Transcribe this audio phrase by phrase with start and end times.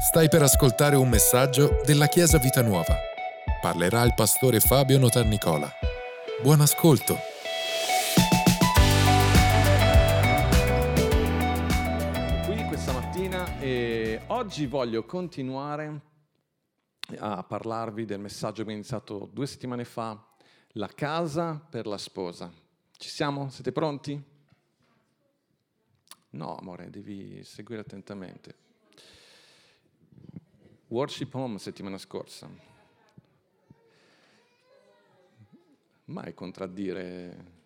[0.00, 2.96] Stai per ascoltare un messaggio della Chiesa Vita Nuova.
[3.60, 5.68] Parlerà il pastore Fabio Notarnicola.
[6.40, 7.16] Buon ascolto.
[12.46, 16.00] qui questa mattina e oggi voglio continuare
[17.18, 20.16] a parlarvi del messaggio che abbiamo iniziato due settimane fa,
[20.74, 22.48] la casa per la sposa.
[22.96, 23.50] Ci siamo?
[23.50, 24.22] Siete pronti?
[26.30, 28.67] No, amore, devi seguire attentamente.
[30.88, 32.48] Worship Home settimana scorsa.
[36.04, 37.56] Mai contraddire.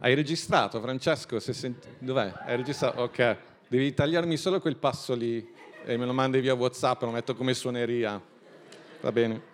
[0.00, 1.40] Hai registrato, Francesco?
[1.40, 1.88] Se senti...
[1.98, 2.30] Dov'è?
[2.44, 3.00] Hai registrato?
[3.00, 3.36] Ok.
[3.68, 5.50] Devi tagliarmi solo quel passo lì
[5.84, 8.20] e me lo mandi via WhatsApp, lo metto come suoneria.
[9.00, 9.49] Va bene?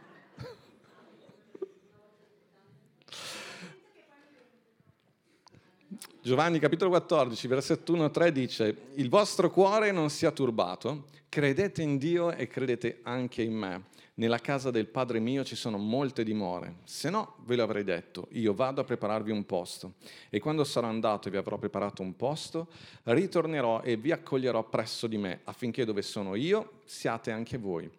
[6.20, 12.32] Giovanni capitolo 14, versetto 1-3 dice, il vostro cuore non sia turbato, credete in Dio
[12.32, 13.84] e credete anche in me.
[14.14, 18.28] Nella casa del Padre mio ci sono molte dimore, se no ve lo avrei detto,
[18.32, 19.94] io vado a prepararvi un posto
[20.30, 22.68] e quando sarò andato e vi avrò preparato un posto,
[23.04, 27.90] ritornerò e vi accoglierò presso di me affinché dove sono io siate anche voi,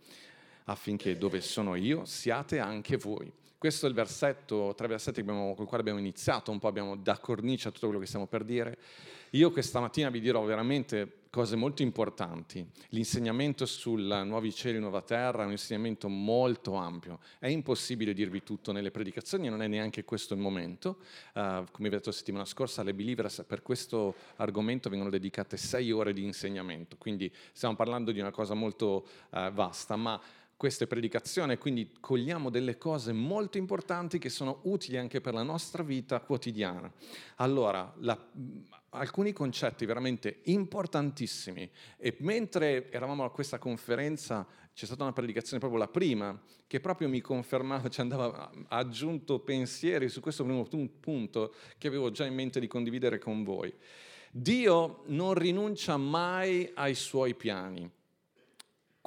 [0.65, 3.31] affinché dove sono io siate anche voi.
[3.59, 6.95] Questo è il versetto, tre versetti abbiamo, con i quali abbiamo iniziato, un po' abbiamo
[6.95, 8.77] da cornice a tutto quello che stiamo per dire.
[9.31, 12.63] Io questa mattina vi dirò veramente cose molto importanti.
[12.89, 17.19] L'insegnamento sul nuovi cieli e nuova terra è un insegnamento molto ampio.
[17.39, 20.99] È impossibile dirvi tutto nelle predicazioni, non è neanche questo il momento.
[21.33, 25.57] Uh, come vi ho detto la settimana scorsa, alle Believers per questo argomento vengono dedicate
[25.57, 30.21] sei ore di insegnamento, quindi stiamo parlando di una cosa molto uh, vasta, ma
[30.57, 35.83] queste predicazioni, quindi cogliamo delle cose molto importanti che sono utili anche per la nostra
[35.83, 36.91] vita quotidiana.
[37.35, 38.19] Allora, la,
[38.89, 45.79] alcuni concetti veramente importantissimi e mentre eravamo a questa conferenza c'è stata una predicazione proprio
[45.79, 50.67] la prima che proprio mi confermava, ci andava aggiunto pensieri su questo primo
[50.99, 53.73] punto che avevo già in mente di condividere con voi.
[54.31, 57.89] Dio non rinuncia mai ai suoi piani.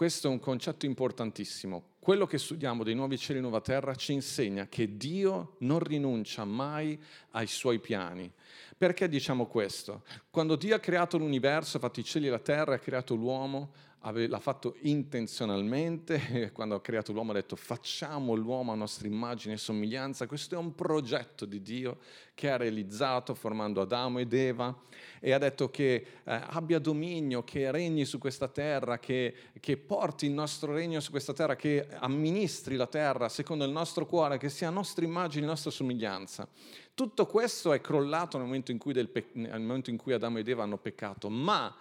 [0.01, 1.97] Questo è un concetto importantissimo.
[1.99, 6.47] Quello che studiamo dei nuovi cieli e nuova terra ci insegna che Dio non rinuncia
[6.47, 6.99] mai
[7.33, 8.33] ai suoi piani.
[8.79, 10.05] Perché diciamo questo?
[10.31, 13.73] Quando Dio ha creato l'universo, ha fatto i cieli e la terra, ha creato l'uomo,
[14.03, 19.57] l'ha fatto intenzionalmente, quando ha creato l'uomo ha detto facciamo l'uomo a nostra immagine e
[19.59, 21.99] somiglianza, questo è un progetto di Dio
[22.35, 24.75] che ha realizzato formando Adamo ed Eva
[25.21, 30.25] e ha detto che eh, abbia dominio, che regni su questa terra, che, che porti
[30.25, 34.49] il nostro regno su questa terra, che amministri la terra secondo il nostro cuore, che
[34.49, 36.49] sia a nostra immagine e nostra somiglianza.
[36.95, 40.49] Tutto questo è crollato nel momento in cui, pe- nel momento in cui Adamo ed
[40.49, 41.75] Eva hanno peccato, ma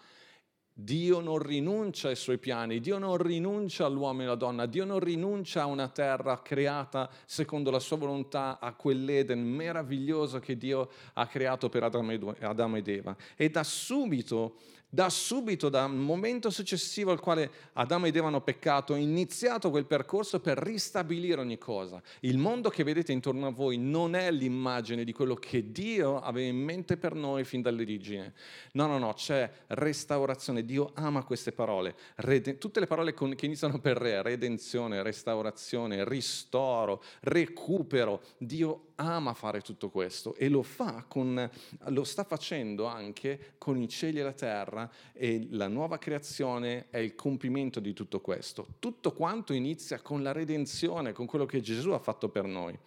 [0.82, 5.00] Dio non rinuncia ai suoi piani, Dio non rinuncia all'uomo e alla donna, Dio non
[5.00, 11.28] rinuncia a una terra creata secondo la sua volontà, a quell'Eden meraviglioso che Dio ha
[11.28, 13.14] creato per Adamo ed Eva.
[13.36, 14.56] E da subito
[14.90, 19.86] da subito, dal momento successivo al quale Adamo ed Eva hanno peccato, è iniziato quel
[19.86, 22.02] percorso per ristabilire ogni cosa.
[22.22, 26.48] Il mondo che vedete intorno a voi non è l'immagine di quello che Dio aveva
[26.48, 28.34] in mente per noi fin dall'origine.
[28.74, 30.66] No, no, no, c'è restaurazione.
[30.66, 31.96] Dio ama queste parole.
[32.16, 38.22] Rede- tutte le parole con- che iniziano per re, redenzione, restaurazione, ristoro, recupero.
[38.38, 41.50] Dio ama fare tutto questo e lo fa con,
[41.88, 46.98] lo sta facendo anche con i cieli e la terra e la nuova creazione è
[46.98, 48.68] il compimento di tutto questo.
[48.80, 52.78] Tutto quanto inizia con la redenzione, con quello che Gesù ha fatto per noi.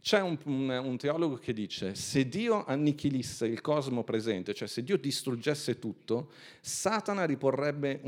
[0.00, 4.84] C'è un, un, un, teologo che dice, se Dio annichilisse il cosmo presente, cioè se
[4.84, 6.30] Dio distruggesse tutto,
[6.60, 7.98] Satana riporterebbe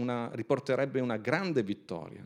[1.00, 2.24] una grande vittoria.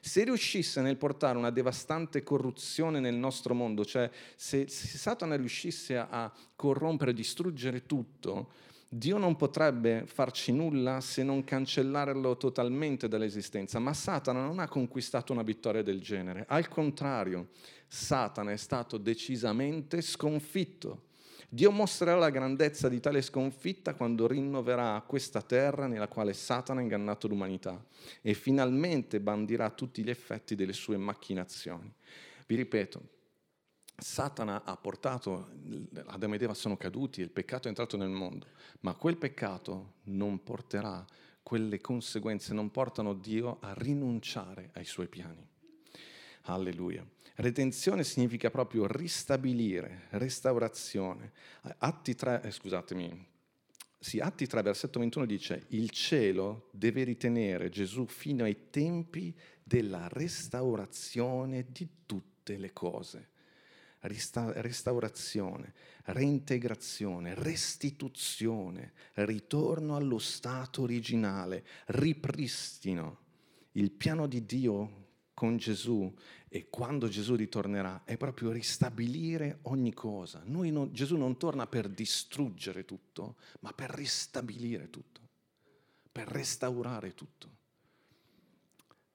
[0.00, 5.96] Se riuscisse nel portare una devastante corruzione nel nostro mondo, cioè se, se Satana riuscisse
[5.96, 8.50] a corrompere, distruggere tutto,
[8.88, 15.32] Dio non potrebbe farci nulla se non cancellarlo totalmente dall'esistenza, ma Satana non ha conquistato
[15.32, 16.44] una vittoria del genere.
[16.48, 17.48] Al contrario,
[17.88, 21.02] Satana è stato decisamente sconfitto.
[21.48, 26.82] Dio mostrerà la grandezza di tale sconfitta quando rinnoverà questa terra nella quale Satana ha
[26.82, 27.82] ingannato l'umanità
[28.20, 31.92] e finalmente bandirà tutti gli effetti delle sue macchinazioni.
[32.46, 33.14] Vi ripeto,
[33.96, 35.48] Satana ha portato,
[36.06, 38.46] Adamo ed Eva sono caduti, il peccato è entrato nel mondo,
[38.80, 41.04] ma quel peccato non porterà,
[41.42, 45.46] quelle conseguenze non portano Dio a rinunciare ai suoi piani.
[46.42, 47.06] Alleluia.
[47.36, 51.32] Redenzione significa proprio ristabilire, restaurazione.
[51.78, 53.26] Atti 3, eh, scusatemi,
[53.98, 60.08] sì, Atti 3, versetto 21 dice, il cielo deve ritenere Gesù fino ai tempi della
[60.08, 63.30] restaurazione di tutte le cose.
[64.00, 65.74] Resta- restaurazione,
[66.04, 73.24] reintegrazione, restituzione, ritorno allo stato originale, ripristino.
[73.72, 75.04] Il piano di Dio
[75.34, 76.10] con Gesù
[76.48, 80.42] e quando Gesù ritornerà è proprio ristabilire ogni cosa.
[80.44, 85.20] Non, Gesù non torna per distruggere tutto, ma per ristabilire tutto,
[86.12, 87.54] per restaurare tutto.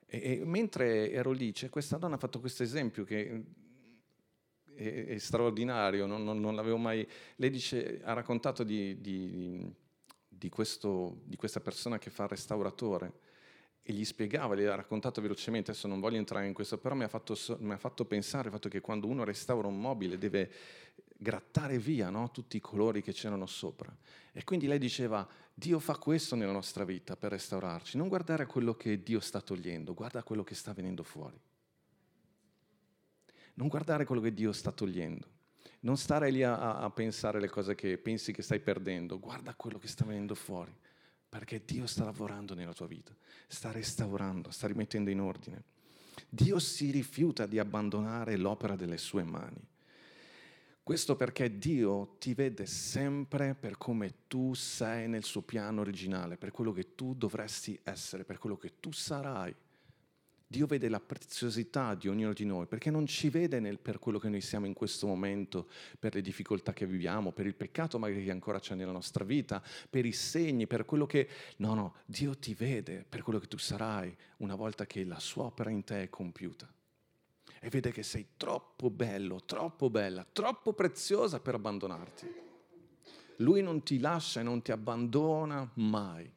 [0.05, 3.43] E, e mentre ero lì, questa donna ha fatto questo esempio che
[4.75, 7.07] è, è straordinario, non, non, non, l'avevo mai...
[7.37, 9.73] Lei dice, ha raccontato di, di,
[10.27, 13.13] di, questo, di questa persona che fa il restauratore
[13.83, 17.03] e gli spiegava, gli ha raccontato velocemente, adesso non voglio entrare in questo, però mi
[17.03, 20.51] ha fatto, mi ha fatto pensare al fatto che quando uno restaura un mobile deve
[21.17, 22.31] grattare via no?
[22.31, 23.95] tutti i colori che c'erano sopra.
[24.31, 28.47] E quindi lei diceva, Dio fa questo nella nostra vita per restaurarci, non guardare a
[28.47, 31.39] quello che Dio sta togliendo, guarda a quello che sta venendo fuori.
[33.55, 35.27] Non guardare quello che Dio sta togliendo.
[35.81, 39.79] Non stare lì a, a pensare le cose che pensi che stai perdendo, guarda quello
[39.79, 40.71] che sta venendo fuori
[41.31, 43.15] perché Dio sta lavorando nella tua vita,
[43.47, 45.63] sta restaurando, sta rimettendo in ordine.
[46.27, 49.65] Dio si rifiuta di abbandonare l'opera delle sue mani.
[50.83, 56.51] Questo perché Dio ti vede sempre per come tu sei nel suo piano originale, per
[56.51, 59.55] quello che tu dovresti essere, per quello che tu sarai.
[60.51, 64.19] Dio vede la preziosità di ognuno di noi, perché non ci vede nel, per quello
[64.19, 68.25] che noi siamo in questo momento, per le difficoltà che viviamo, per il peccato magari
[68.25, 71.29] che ancora c'è nella nostra vita, per i segni, per quello che...
[71.59, 75.43] No, no, Dio ti vede per quello che tu sarai una volta che la sua
[75.43, 76.69] opera in te è compiuta.
[77.61, 82.27] E vede che sei troppo bello, troppo bella, troppo preziosa per abbandonarti.
[83.37, 86.29] Lui non ti lascia e non ti abbandona mai.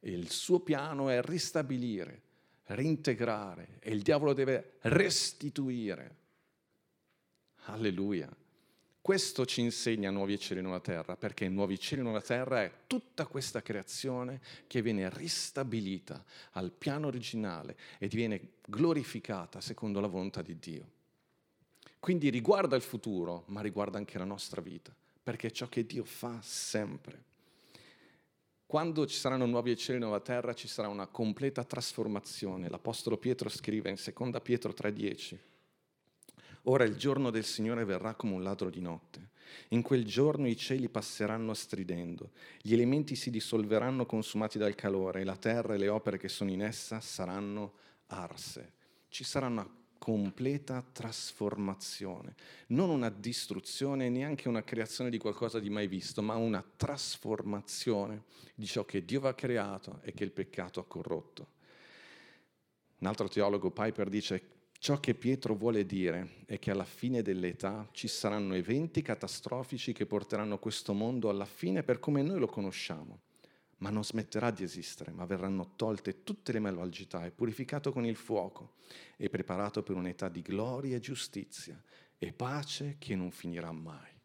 [0.00, 2.22] E il suo piano è ristabilire
[2.68, 6.16] reintegrare e il diavolo deve restituire.
[7.64, 8.34] Alleluia.
[9.00, 12.70] Questo ci insegna Nuovi Cieli e Nuova Terra, perché Nuovi Cieli e Nuova Terra è
[12.86, 16.22] tutta questa creazione che viene ristabilita
[16.52, 20.90] al piano originale e diviene glorificata secondo la volontà di Dio.
[21.98, 26.04] Quindi riguarda il futuro, ma riguarda anche la nostra vita, perché è ciò che Dio
[26.04, 27.24] fa sempre.
[28.68, 32.68] Quando ci saranno nuovi cieli e nuova terra ci sarà una completa trasformazione.
[32.68, 35.38] L'Apostolo Pietro scrive in 2 Pietro 3:10.
[36.64, 39.30] Ora il giorno del Signore verrà come un ladro di notte.
[39.68, 45.24] In quel giorno i cieli passeranno stridendo, gli elementi si dissolveranno consumati dal calore e
[45.24, 47.72] la terra e le opere che sono in essa saranno
[48.08, 48.74] arse.
[49.08, 49.66] Ci sarà una
[49.98, 52.34] completa trasformazione,
[52.68, 58.22] non una distruzione, neanche una creazione di qualcosa di mai visto, ma una trasformazione
[58.54, 61.48] di ciò che Dio ha creato e che il peccato ha corrotto.
[62.98, 67.88] Un altro teologo, Piper, dice Ciò che Pietro vuole dire è che alla fine dell'età
[67.90, 73.22] ci saranno eventi catastrofici che porteranno questo mondo alla fine per come noi lo conosciamo
[73.78, 78.16] ma non smetterà di esistere, ma verranno tolte tutte le malvagità e purificato con il
[78.16, 78.74] fuoco
[79.16, 81.80] e preparato per un'età di gloria e giustizia
[82.18, 84.16] e pace che non finirà mai.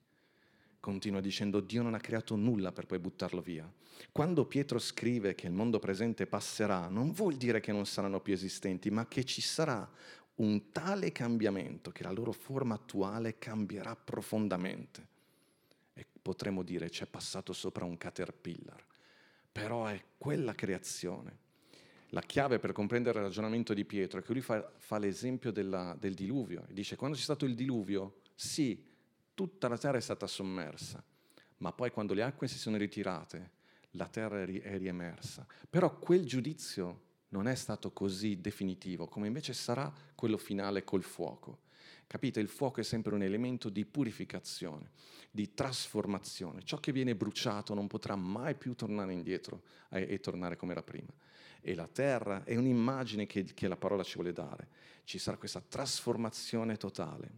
[0.80, 3.72] Continua dicendo Dio non ha creato nulla per poi buttarlo via.
[4.12, 8.34] Quando Pietro scrive che il mondo presente passerà, non vuol dire che non saranno più
[8.34, 9.88] esistenti, ma che ci sarà
[10.36, 15.08] un tale cambiamento che la loro forma attuale cambierà profondamente.
[15.94, 18.84] E potremmo dire c'è passato sopra un caterpillar
[19.54, 21.38] però è quella creazione.
[22.10, 25.96] La chiave per comprendere il ragionamento di Pietro è che lui fa, fa l'esempio della,
[25.98, 28.86] del diluvio e dice quando c'è stato il diluvio, sì,
[29.34, 31.04] tutta la terra è stata sommersa,
[31.58, 33.52] ma poi quando le acque si sono ritirate,
[33.92, 35.46] la terra è riemersa.
[35.70, 41.63] Però quel giudizio non è stato così definitivo, come invece sarà quello finale col fuoco.
[42.14, 42.40] Capite?
[42.40, 44.92] Il fuoco è sempre un elemento di purificazione,
[45.32, 46.62] di trasformazione.
[46.64, 50.84] Ciò che viene bruciato non potrà mai più tornare indietro e, e tornare come era
[50.84, 51.12] prima.
[51.60, 54.68] E la terra è un'immagine che, che la parola ci vuole dare.
[55.06, 57.32] Ci sarà questa trasformazione totale.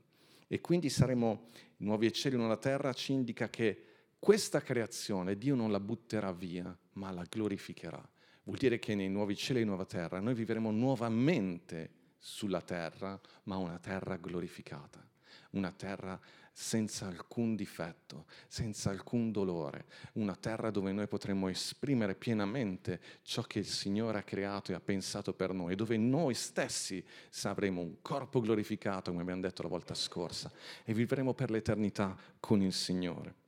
[0.46, 1.46] E quindi saremo
[1.78, 3.82] nuovi cieli, nuova terra, ci indica che
[4.20, 8.06] questa creazione Dio non la butterà via, ma la glorificherà.
[8.44, 13.58] Vuol dire che nei nuovi cieli e nuova terra noi vivremo nuovamente sulla terra, ma
[13.58, 15.06] una terra glorificata,
[15.52, 16.20] una terra
[16.58, 23.60] senza alcun difetto, senza alcun dolore, una terra dove noi potremo esprimere pienamente ciò che
[23.60, 27.06] il Signore ha creato e ha pensato per noi, dove noi stessi
[27.44, 30.50] avremo un corpo glorificato, come abbiamo detto la volta scorsa,
[30.86, 33.44] e vivremo per l'eternità con il Signore.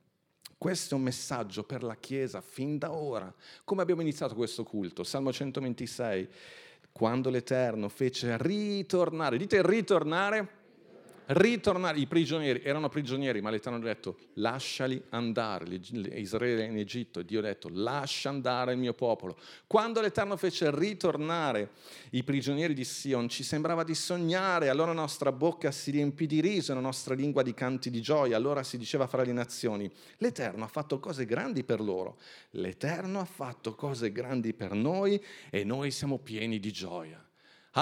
[0.58, 3.32] Questo è un messaggio per la Chiesa fin da ora.
[3.64, 5.02] Come abbiamo iniziato questo culto?
[5.02, 6.28] Salmo 126.
[6.98, 10.48] Quando l'Eterno fece ritornare, dite ritornare,
[11.28, 11.98] ritornare.
[11.98, 15.80] I prigionieri erano prigionieri, ma l'Eterno ha detto lasciali andare.
[16.14, 19.36] Israele in Egitto, Dio ha detto lascia andare il mio popolo.
[19.66, 21.70] Quando l'Eterno fece ritornare
[22.10, 26.40] i prigionieri di Sion, ci sembrava di sognare, allora la nostra bocca si riempì di
[26.40, 30.64] riso, la nostra lingua di canti di gioia, allora si diceva fra le nazioni, l'Eterno
[30.64, 32.18] ha fatto cose grandi per loro,
[32.50, 37.27] l'Eterno ha fatto cose grandi per noi e noi siamo pieni di gioia.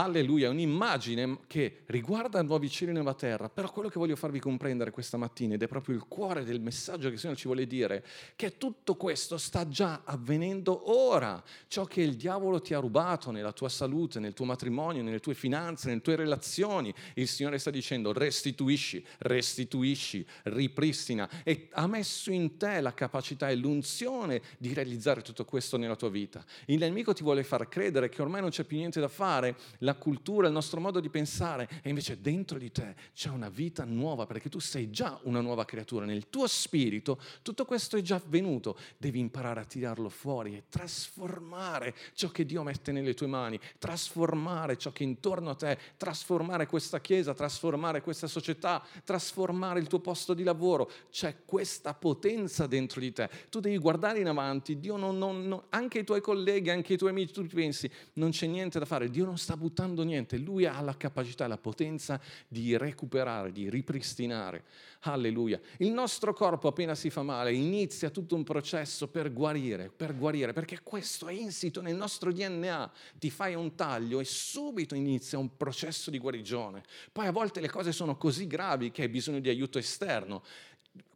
[0.02, 4.90] Alleluia, un'immagine che riguarda nuovi cieli e nuova terra, però quello che voglio farvi comprendere
[4.90, 8.04] questa mattina ed è proprio il cuore del messaggio che il Signore ci vuole dire,
[8.36, 13.52] che tutto questo sta già avvenendo ora, ciò che il diavolo ti ha rubato nella
[13.52, 18.12] tua salute, nel tuo matrimonio, nelle tue finanze, nelle tue relazioni, il Signore sta dicendo
[18.12, 25.46] restituisci, restituisci, ripristina e ha messo in te la capacità e l'unzione di realizzare tutto
[25.46, 26.44] questo nella tua vita.
[26.66, 29.94] Il nemico ti vuole far credere che ormai non c'è più niente da fare, la
[29.94, 34.26] cultura, il nostro modo di pensare e invece dentro di te c'è una vita nuova
[34.26, 36.04] perché tu sei già una nuova creatura.
[36.04, 38.76] Nel tuo spirito tutto questo è già avvenuto.
[38.98, 44.76] Devi imparare a tirarlo fuori e trasformare ciò che Dio mette nelle tue mani, trasformare
[44.76, 50.00] ciò che è intorno a te, trasformare questa chiesa, trasformare questa società, trasformare il tuo
[50.00, 50.90] posto di lavoro.
[51.10, 53.30] C'è questa potenza dentro di te.
[53.48, 54.80] Tu devi guardare in avanti.
[54.80, 58.30] Dio non, non, non anche i tuoi colleghi, anche i tuoi amici, tu pensi non
[58.30, 59.08] c'è niente da fare.
[59.08, 64.62] Dio non sta buttando niente, lui ha la capacità, la potenza di recuperare, di ripristinare.
[65.00, 65.60] Alleluia.
[65.78, 70.52] Il nostro corpo appena si fa male inizia tutto un processo per guarire, per guarire,
[70.52, 72.92] perché questo è insito nel nostro DNA.
[73.18, 76.82] Ti fai un taglio e subito inizia un processo di guarigione.
[77.10, 80.42] Poi a volte le cose sono così gravi che hai bisogno di aiuto esterno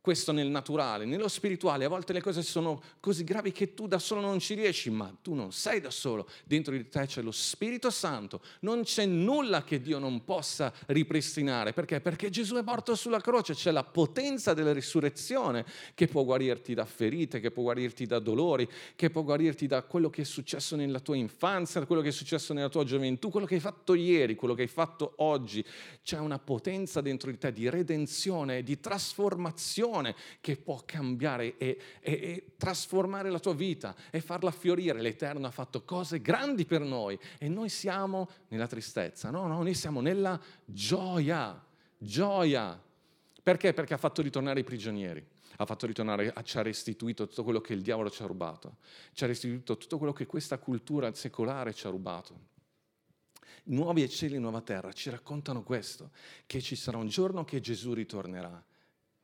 [0.01, 3.99] questo nel naturale, nello spirituale a volte le cose sono così gravi che tu da
[3.99, 7.31] solo non ci riesci, ma tu non sei da solo, dentro di te c'è lo
[7.31, 12.01] Spirito Santo, non c'è nulla che Dio non possa ripristinare, perché?
[12.01, 16.85] Perché Gesù è morto sulla croce, c'è la potenza della risurrezione che può guarirti da
[16.87, 21.01] ferite, che può guarirti da dolori, che può guarirti da quello che è successo nella
[21.01, 24.35] tua infanzia, da quello che è successo nella tua gioventù, quello che hai fatto ieri,
[24.35, 25.65] quello che hai fatto oggi,
[26.03, 29.89] c'è una potenza dentro di te di redenzione, di trasformazione
[30.41, 35.01] che può cambiare e, e, e, trasformare la tua vita e farla fiorire.
[35.01, 39.75] L'Eterno ha fatto cose grandi per noi e noi siamo nella tristezza, no, no, noi
[39.75, 41.63] siamo nella gioia,
[41.99, 42.81] gioia.
[43.43, 43.73] Perché?
[43.73, 47.75] Perché ha fatto ritornare i prigionieri ha fatto ritornare, ci ha restituito tutto quello che
[47.75, 48.79] il diavolo ci ha rubato,
[49.13, 52.49] ci ha restituito tutto quello che questa cultura secolare ci ha rubato.
[53.65, 56.13] Nuovi cieli e nuova terra ci raccontano questo,
[56.47, 58.65] che ci sarà un giorno che Gesù ritornerà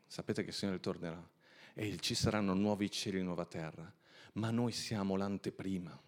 [0.07, 1.29] Sapete che il Signore tornerà
[1.75, 3.93] e ci saranno nuovi cieli e nuova terra,
[4.35, 6.01] ma noi siamo l'anteprima,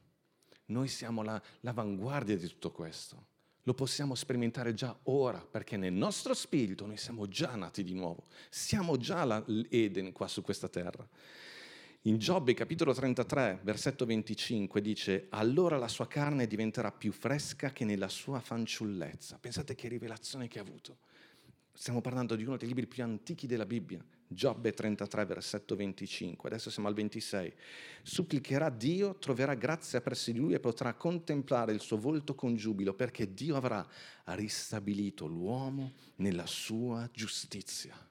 [0.66, 3.26] noi siamo la, l'avanguardia di tutto questo.
[3.64, 8.26] Lo possiamo sperimentare già ora, perché nel nostro spirito noi siamo già nati di nuovo,
[8.48, 11.06] siamo già l'Eden qua su questa terra.
[12.02, 17.84] In Giobbe capitolo 33, versetto 25 dice, allora la sua carne diventerà più fresca che
[17.84, 19.38] nella sua fanciullezza.
[19.38, 20.98] Pensate che rivelazione che ha avuto.
[21.78, 26.48] Stiamo parlando di uno dei libri più antichi della Bibbia, Giobbe 33, versetto 25.
[26.48, 27.54] Adesso siamo al 26.
[28.02, 32.94] Supplicherà Dio, troverà grazia presso di lui e potrà contemplare il suo volto con giubilo,
[32.94, 33.86] perché Dio avrà
[34.24, 38.07] ristabilito l'uomo nella sua giustizia.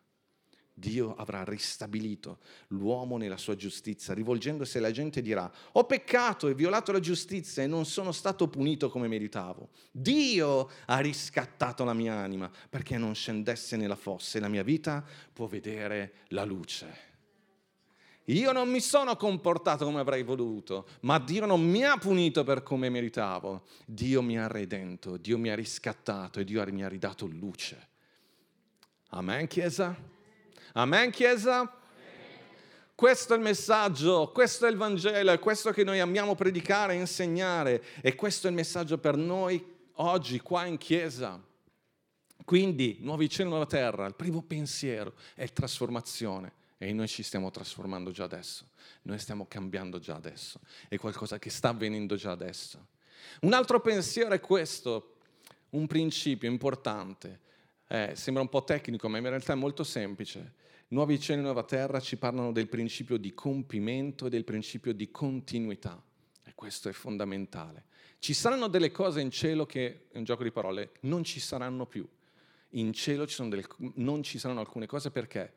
[0.79, 6.91] Dio avrà ristabilito l'uomo nella sua giustizia, rivolgendosi alla gente dirà, ho peccato e violato
[6.91, 9.69] la giustizia e non sono stato punito come meritavo.
[9.91, 15.03] Dio ha riscattato la mia anima perché non scendesse nella fossa e la mia vita
[15.33, 17.05] può vedere la luce.
[18.25, 22.61] Io non mi sono comportato come avrei voluto, ma Dio non mi ha punito per
[22.61, 23.63] come meritavo.
[23.83, 27.87] Dio mi ha redento, Dio mi ha riscattato e Dio mi ha ridato luce.
[29.09, 30.15] Amen, Chiesa?
[30.73, 31.71] Amen, Chiesa?
[32.93, 36.97] Questo è il messaggio, questo è il Vangelo, è questo che noi amiamo predicare e
[36.97, 41.41] insegnare e questo è il messaggio per noi oggi qua in Chiesa.
[42.43, 48.11] Quindi, nuovi cieli, nuova terra, il primo pensiero è trasformazione e noi ci stiamo trasformando
[48.11, 48.65] già adesso,
[49.03, 50.59] noi stiamo cambiando già adesso,
[50.89, 52.87] è qualcosa che sta avvenendo già adesso.
[53.41, 55.17] Un altro pensiero è questo,
[55.71, 57.45] un principio importante,
[57.87, 60.53] eh, sembra un po' tecnico, ma in realtà è molto semplice.
[60.89, 65.11] Nuovi cieli e nuova terra ci parlano del principio di compimento e del principio di
[65.11, 66.01] continuità.
[66.43, 67.85] E questo è fondamentale.
[68.19, 71.85] Ci saranno delle cose in cielo che, è un gioco di parole, non ci saranno
[71.85, 72.07] più.
[72.71, 73.65] In cielo ci delle,
[73.95, 75.53] non ci saranno alcune cose perché?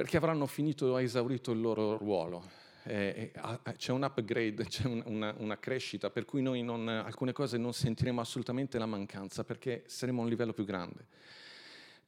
[0.00, 2.42] perché avranno finito, esaurito il loro ruolo.
[2.84, 3.32] Eh,
[3.76, 7.74] c'è un upgrade, c'è un, una, una, crescita per cui noi non, alcune cose non
[7.74, 11.06] sentiremo assolutamente la mancanza perché saremo a un livello più grande.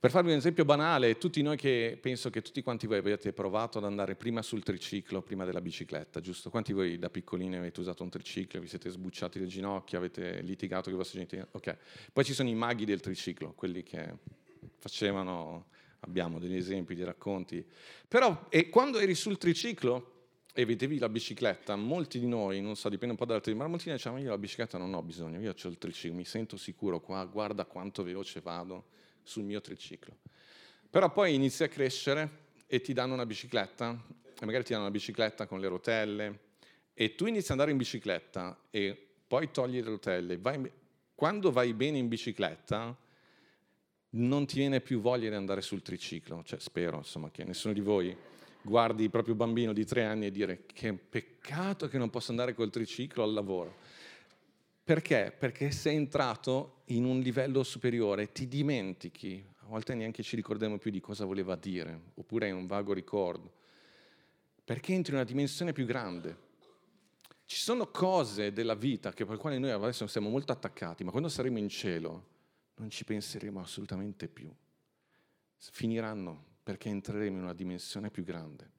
[0.02, 3.78] Per farvi un esempio banale, tutti noi che penso che tutti quanti voi avete provato
[3.78, 6.50] ad andare prima sul triciclo, prima della bicicletta, giusto?
[6.50, 10.86] Quanti voi da piccolini avete usato un triciclo, vi siete sbucciati le ginocchia, avete litigato
[10.86, 11.48] con i vostri genitori?
[11.52, 11.76] Ok.
[12.12, 14.12] Poi ci sono i maghi del triciclo, quelli che
[14.78, 15.66] facevano,
[16.00, 17.64] abbiamo degli esempi, dei racconti.
[18.08, 22.88] Però e quando eri sul triciclo e vedevi la bicicletta, molti di noi, non so,
[22.88, 25.38] dipende un po' dall'altro, ma molti di noi dicevano io la bicicletta non ho bisogno,
[25.38, 28.86] io ho il triciclo, mi sento sicuro qua, guarda quanto veloce vado
[29.22, 30.16] sul mio triciclo.
[30.90, 33.90] Però poi inizi a crescere e ti danno una bicicletta,
[34.40, 36.38] e magari ti danno una bicicletta con le rotelle,
[36.94, 40.36] e tu inizi ad andare in bicicletta e poi togli le rotelle.
[40.36, 40.70] Vai,
[41.14, 42.96] quando vai bene in bicicletta,
[44.10, 46.42] non ti viene più voglia di andare sul triciclo.
[46.44, 48.14] Cioè, spero insomma, che nessuno di voi
[48.60, 52.54] guardi il proprio bambino di tre anni e dire che peccato che non posso andare
[52.54, 53.76] col triciclo al lavoro.
[54.84, 55.32] Perché?
[55.38, 60.90] Perché sei entrato in un livello superiore, ti dimentichi, a volte neanche ci ricordiamo più
[60.90, 63.52] di cosa voleva dire, oppure hai un vago ricordo,
[64.64, 66.50] perché entri in una dimensione più grande.
[67.44, 71.10] Ci sono cose della vita che per le quali noi adesso siamo molto attaccati, ma
[71.10, 72.30] quando saremo in cielo
[72.76, 74.52] non ci penseremo assolutamente più.
[75.58, 78.70] Finiranno perché entreremo in una dimensione più grande.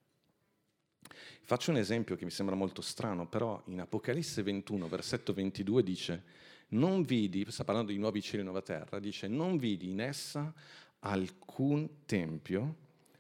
[1.42, 6.24] Faccio un esempio che mi sembra molto strano, però in Apocalisse 21, versetto 22 dice,
[6.70, 10.54] non vidi, sta parlando di nuovi cieli e nuova terra, dice, non vidi in essa
[11.00, 12.76] alcun tempio,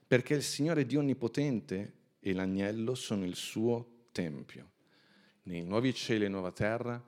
[0.08, 4.72] perché il Signore Dio Onnipotente e l'agnello sono il suo tempio.
[5.44, 7.04] Nei nuovi cieli e nuova terra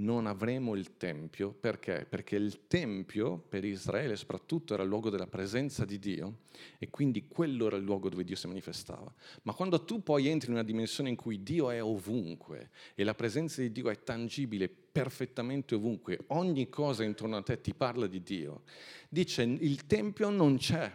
[0.00, 2.06] non avremo il Tempio, perché?
[2.08, 6.38] Perché il Tempio per Israele soprattutto era il luogo della presenza di Dio
[6.78, 9.12] e quindi quello era il luogo dove Dio si manifestava.
[9.42, 13.14] Ma quando tu poi entri in una dimensione in cui Dio è ovunque e la
[13.14, 18.22] presenza di Dio è tangibile perfettamente ovunque, ogni cosa intorno a te ti parla di
[18.22, 18.62] Dio,
[19.08, 20.92] dice il Tempio non c'è,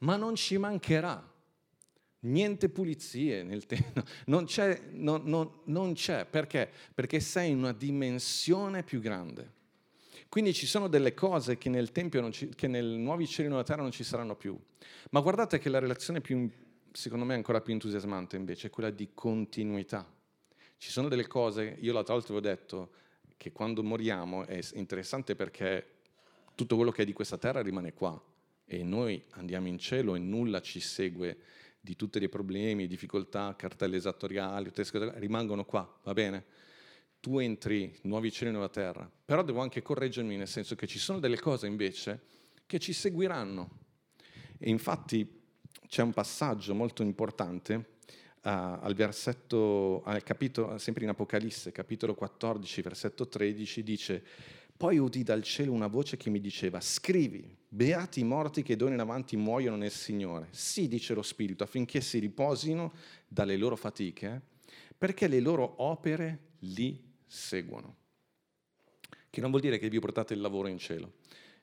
[0.00, 1.32] ma non ci mancherà
[2.24, 6.70] niente pulizie nel tempo, non c'è, non, non, non c'è, perché?
[6.94, 9.52] Perché sei in una dimensione più grande.
[10.28, 13.64] Quindi ci sono delle cose che nel Tempio, ci, che nel nuovi cieli e nuova
[13.64, 14.58] terra non ci saranno più.
[15.10, 16.50] Ma guardate che la relazione più,
[16.90, 20.04] secondo me, ancora più entusiasmante invece è quella di continuità.
[20.76, 22.90] Ci sono delle cose, io l'altra volta vi ho detto
[23.36, 25.86] che quando moriamo è interessante perché
[26.54, 28.20] tutto quello che è di questa terra rimane qua
[28.66, 31.36] e noi andiamo in cielo e nulla ci segue
[31.84, 34.72] di tutti i problemi, difficoltà, cartelle esattoriali,
[35.16, 36.44] rimangono qua, va bene?
[37.20, 41.18] Tu entri nuovi cieli nuova terra, però devo anche correggermi nel senso che ci sono
[41.18, 42.22] delle cose invece
[42.64, 43.68] che ci seguiranno.
[44.58, 45.42] E infatti
[45.86, 52.80] c'è un passaggio molto importante uh, al versetto, al capitolo, sempre in Apocalisse, capitolo 14,
[52.80, 54.24] versetto 13, dice
[54.74, 58.94] poi udì dal cielo una voce che mi diceva, scrivi, beati i morti che d'ora
[58.94, 60.46] in avanti muoiono nel Signore.
[60.52, 62.92] Sì, dice lo Spirito, affinché si riposino
[63.26, 64.40] dalle loro fatiche,
[64.96, 67.96] perché le loro opere li seguono.
[69.28, 71.14] Che non vuol dire che vi portate il lavoro in cielo.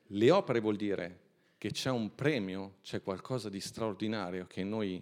[0.08, 1.20] Le opere vuol dire
[1.58, 5.02] che c'è un premio, c'è qualcosa di straordinario che noi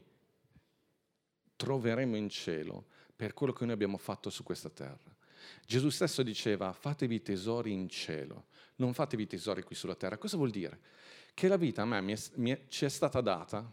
[1.56, 5.18] troveremo in cielo per quello che noi abbiamo fatto su questa terra.
[5.66, 8.46] Gesù stesso diceva fatevi tesori in cielo,
[8.80, 10.18] non fatevi tesori qui sulla terra.
[10.18, 10.80] Cosa vuol dire?
[11.34, 13.72] Che la vita a me mi è, mi è, ci è stata data,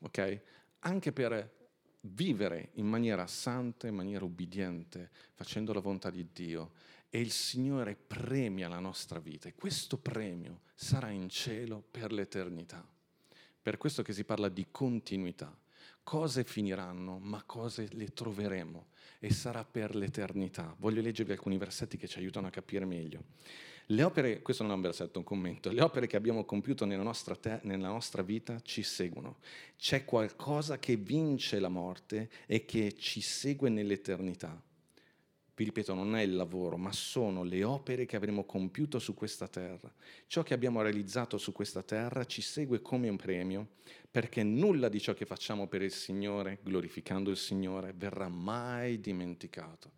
[0.00, 0.42] ok?
[0.80, 1.56] Anche per
[2.02, 6.72] vivere in maniera santa, in maniera ubbidiente, facendo la volontà di Dio.
[7.10, 12.86] E il Signore premia la nostra vita e questo premio sarà in cielo per l'eternità.
[13.60, 15.56] Per questo che si parla di continuità.
[16.02, 20.74] Cose finiranno, ma cose le troveremo e sarà per l'eternità.
[20.78, 23.24] Voglio leggervi alcuni versetti che ci aiutano a capire meglio.
[23.90, 27.02] Le opere, questo non è un versetto, un commento, le opere che abbiamo compiuto nella
[27.02, 29.38] nostra, te, nella nostra vita ci seguono.
[29.78, 34.60] C'è qualcosa che vince la morte e che ci segue nell'eternità.
[35.54, 39.48] Vi ripeto, non è il lavoro, ma sono le opere che avremo compiuto su questa
[39.48, 39.90] terra.
[40.26, 43.68] Ciò che abbiamo realizzato su questa terra ci segue come un premio,
[44.10, 49.92] perché nulla di ciò che facciamo per il Signore, glorificando il Signore, verrà mai dimenticato.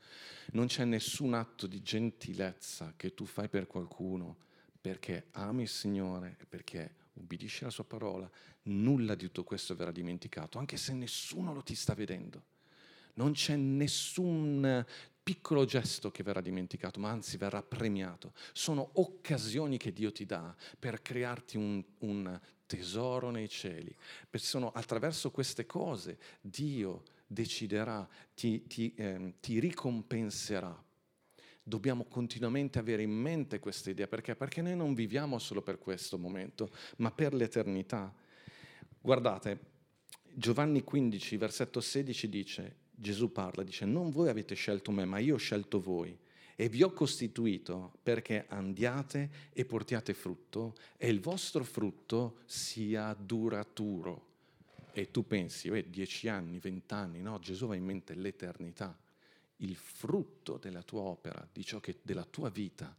[0.52, 4.48] Non c'è nessun atto di gentilezza che tu fai per qualcuno
[4.80, 8.28] perché ami il Signore e perché ubbidisci la sua parola,
[8.62, 12.44] nulla di tutto questo verrà dimenticato, anche se nessuno lo ti sta vedendo.
[13.14, 14.84] Non c'è nessun
[15.22, 18.32] piccolo gesto che verrà dimenticato, ma anzi verrà premiato.
[18.52, 23.92] Sono occasioni che Dio ti dà per crearti un, un tesoro nei cieli.
[24.30, 30.84] Perché sono attraverso queste cose Dio deciderà, ti, ti, eh, ti ricompenserà.
[31.62, 34.36] Dobbiamo continuamente avere in mente questa idea, perché?
[34.36, 38.14] Perché noi non viviamo solo per questo momento, ma per l'eternità.
[39.00, 39.58] Guardate,
[40.32, 45.34] Giovanni 15, versetto 16 dice, Gesù parla, dice, non voi avete scelto me, ma io
[45.34, 46.16] ho scelto voi
[46.60, 54.26] e vi ho costituito perché andiate e portiate frutto e il vostro frutto sia duraturo.
[54.92, 57.38] E tu pensi, eh, dieci anni, vent'anni, no?
[57.38, 58.94] Gesù va in mente l'eternità.
[59.56, 62.94] Il frutto della tua opera, di ciò che della tua vita,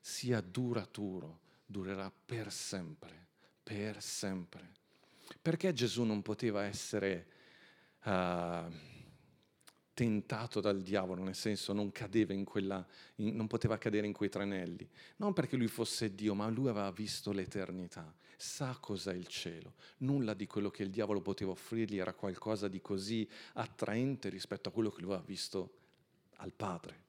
[0.00, 3.28] sia duraturo, durerà per sempre,
[3.62, 4.68] per sempre.
[5.40, 7.26] Perché Gesù non poteva essere...
[8.02, 8.95] Uh,
[9.96, 11.90] tentato dal diavolo, nel senso non
[12.28, 14.86] in quella, in, non poteva cadere in quei tranelli.
[15.16, 19.72] Non perché lui fosse Dio, ma lui aveva visto l'eternità, sa cos'è il cielo.
[19.98, 24.72] Nulla di quello che il diavolo poteva offrirgli era qualcosa di così attraente rispetto a
[24.72, 25.78] quello che lui aveva visto
[26.36, 27.04] al Padre.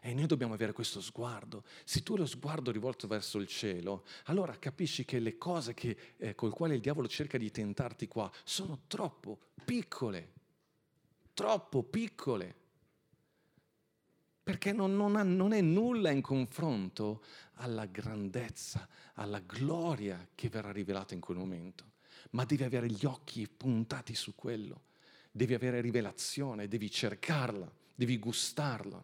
[0.00, 1.62] E noi dobbiamo avere questo sguardo.
[1.84, 5.96] Se tu hai lo sguardo rivolto verso il cielo, allora capisci che le cose che,
[6.16, 10.33] eh, col quale il diavolo cerca di tentarti qua sono troppo piccole
[11.34, 12.54] troppo piccole,
[14.42, 17.22] perché non, non, ha, non è nulla in confronto
[17.54, 21.92] alla grandezza, alla gloria che verrà rivelata in quel momento.
[22.30, 24.82] Ma devi avere gli occhi puntati su quello,
[25.30, 29.02] devi avere rivelazione, devi cercarla, devi gustarla.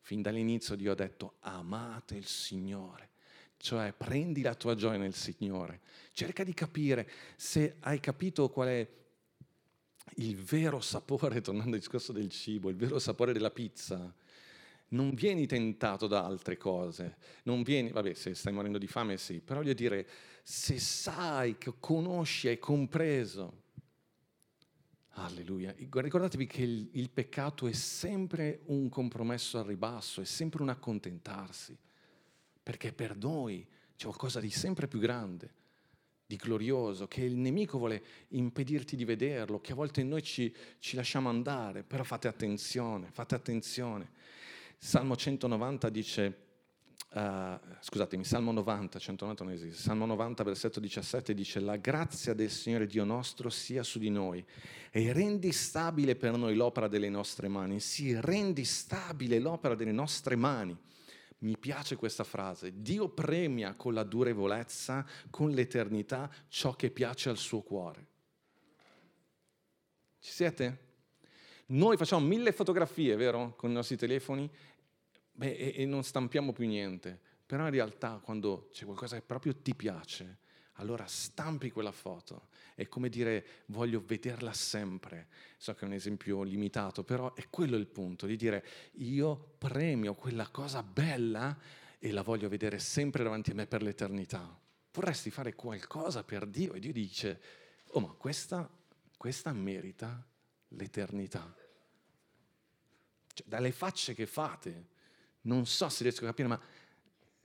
[0.00, 3.10] Fin dall'inizio Dio ha detto amate il Signore,
[3.56, 5.80] cioè prendi la tua gioia nel Signore,
[6.12, 8.88] cerca di capire se hai capito qual è
[10.16, 14.14] il vero sapore, tornando al discorso del cibo, il vero sapore della pizza,
[14.88, 19.40] non vieni tentato da altre cose, non vieni, vabbè, se stai morendo di fame sì,
[19.40, 20.06] però voglio dire,
[20.42, 23.62] se sai, che conosci, hai compreso,
[25.16, 30.68] alleluia, ricordatevi che il, il peccato è sempre un compromesso al ribasso, è sempre un
[30.68, 31.76] accontentarsi,
[32.62, 35.62] perché per noi c'è qualcosa di sempre più grande
[36.26, 40.96] di glorioso, che il nemico vuole impedirti di vederlo, che a volte noi ci, ci
[40.96, 44.10] lasciamo andare, però fate attenzione, fate attenzione.
[44.78, 46.38] Salmo 190 dice,
[47.12, 52.50] uh, scusatemi, Salmo 90, 190 non esiste, Salmo 90 versetto 17 dice, la grazia del
[52.50, 54.44] Signore Dio nostro sia su di noi
[54.90, 60.36] e rendi stabile per noi l'opera delle nostre mani, sì, rendi stabile l'opera delle nostre
[60.36, 60.76] mani
[61.44, 62.80] mi piace questa frase.
[62.80, 68.06] Dio premia con la durevolezza, con l'eternità, ciò che piace al suo cuore.
[70.18, 70.78] Ci siete?
[71.66, 73.54] Noi facciamo mille fotografie, vero?
[73.56, 74.50] Con i nostri telefoni
[75.32, 77.20] beh, e, e non stampiamo più niente.
[77.44, 80.38] Però in realtà quando c'è qualcosa che proprio ti piace,
[80.74, 82.48] allora stampi quella foto.
[82.74, 85.28] È come dire voglio vederla sempre.
[85.56, 90.14] So che è un esempio limitato, però è quello il punto, di dire io premio
[90.14, 91.56] quella cosa bella
[91.98, 94.60] e la voglio vedere sempre davanti a me per l'eternità.
[94.92, 97.40] Vorresti fare qualcosa per Dio e Dio dice,
[97.92, 98.68] oh ma questa,
[99.16, 100.24] questa merita
[100.68, 101.54] l'eternità.
[103.32, 104.88] Cioè, dalle facce che fate,
[105.42, 106.60] non so se riesco a capire, ma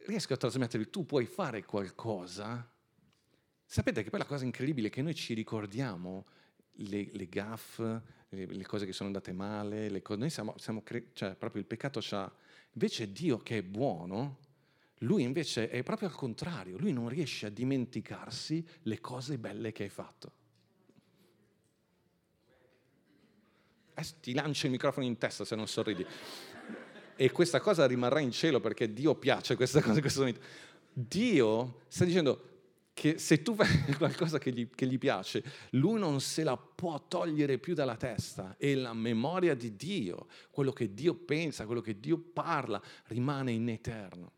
[0.05, 2.67] riesco a trasmettervi, tu puoi fare qualcosa
[3.71, 6.25] Sapete che poi la cosa incredibile è che noi ci ricordiamo
[6.77, 11.09] le, le gaffe, le, le, cose che sono andate male, cose, noi siamo, siamo cre-
[11.13, 12.33] cioè proprio il peccato c'ha,
[12.73, 14.39] invece Dio che è buono,
[15.01, 19.83] lui invece è proprio al contrario, lui non riesce a dimenticarsi le cose belle che
[19.83, 20.31] hai fatto.
[23.93, 26.03] Adesso ti lancio il microfono in testa se non sorridi.
[27.15, 30.41] E questa cosa rimarrà in cielo perché Dio piace questa cosa in questo momento.
[30.91, 32.48] Dio sta dicendo,
[32.99, 37.07] che se tu fai qualcosa che gli, che gli, piace, lui non se la può
[37.07, 41.97] togliere più dalla testa e la memoria di Dio, quello che Dio pensa, quello che
[41.97, 44.31] Dio parla, rimane in eterno.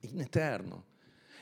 [0.00, 0.86] In eterno.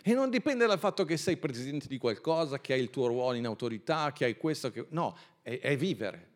[0.03, 3.37] E non dipende dal fatto che sei presidente di qualcosa, che hai il tuo ruolo
[3.37, 4.87] in autorità, che hai questo, che...
[4.89, 6.28] no, è, è vivere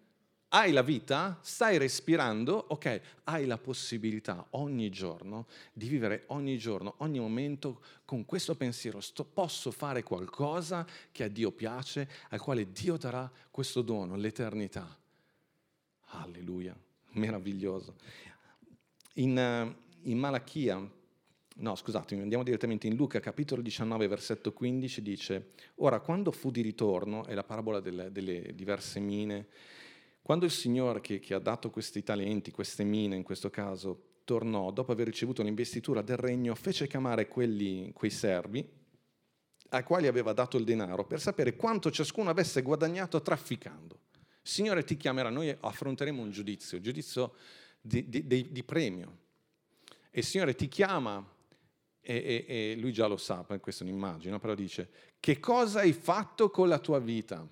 [0.55, 6.95] hai la vita, stai respirando, ok, hai la possibilità ogni giorno di vivere ogni giorno,
[6.99, 12.71] ogni momento con questo pensiero, sto, posso fare qualcosa che a Dio piace, al quale
[12.71, 14.99] Dio darà questo dono, l'eternità.
[16.15, 16.77] Alleluia,
[17.13, 17.95] meraviglioso.
[19.15, 20.87] In, eh, in Malachia,
[21.55, 26.61] no scusatemi, andiamo direttamente in Luca, capitolo 19, versetto 15, dice, ora quando fu di
[26.61, 29.47] ritorno, è la parabola delle, delle diverse mine,
[30.23, 34.71] quando il Signore che, che ha dato questi talenti, queste mine in questo caso, tornò,
[34.71, 38.67] dopo aver ricevuto l'investitura del regno, fece chiamare quelli, quei servi,
[39.71, 43.99] ai quali aveva dato il denaro per sapere quanto ciascuno avesse guadagnato trafficando.
[44.15, 47.35] Il Signore ti chiamerà, noi affronteremo un giudizio, un giudizio
[47.81, 49.19] di, di, di, di premio.
[50.11, 51.27] E il Signore ti chiama
[52.01, 55.93] e, e, e, lui già lo sa, questa è un'immagine, però dice, che cosa hai
[55.93, 57.49] fatto con la tua vita?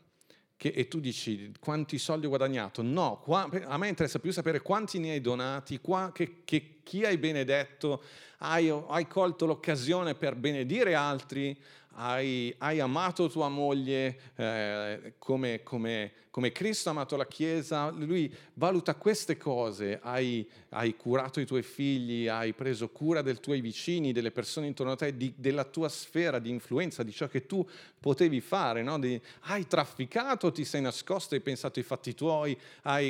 [0.60, 2.82] Che, e tu dici, quanti soldi ho guadagnato?
[2.82, 7.02] No, qua, a me interessa più sapere quanti ne hai donati, qua, che, che, chi
[7.02, 8.02] hai benedetto,
[8.40, 11.58] hai, hai colto l'occasione per benedire altri,
[11.92, 18.32] hai, hai, amato tua moglie eh, come, come, come, Cristo ha amato la Chiesa, lui
[18.54, 24.12] valuta queste cose, hai, hai, curato i tuoi figli, hai preso cura dei tuoi vicini,
[24.12, 27.68] delle persone intorno a te, di, della tua sfera di influenza, di ciò che tu
[27.98, 29.00] potevi fare, no?
[29.00, 32.56] di, hai trafficato, ti sei nascosto, hai pensato ai fatti tuoi,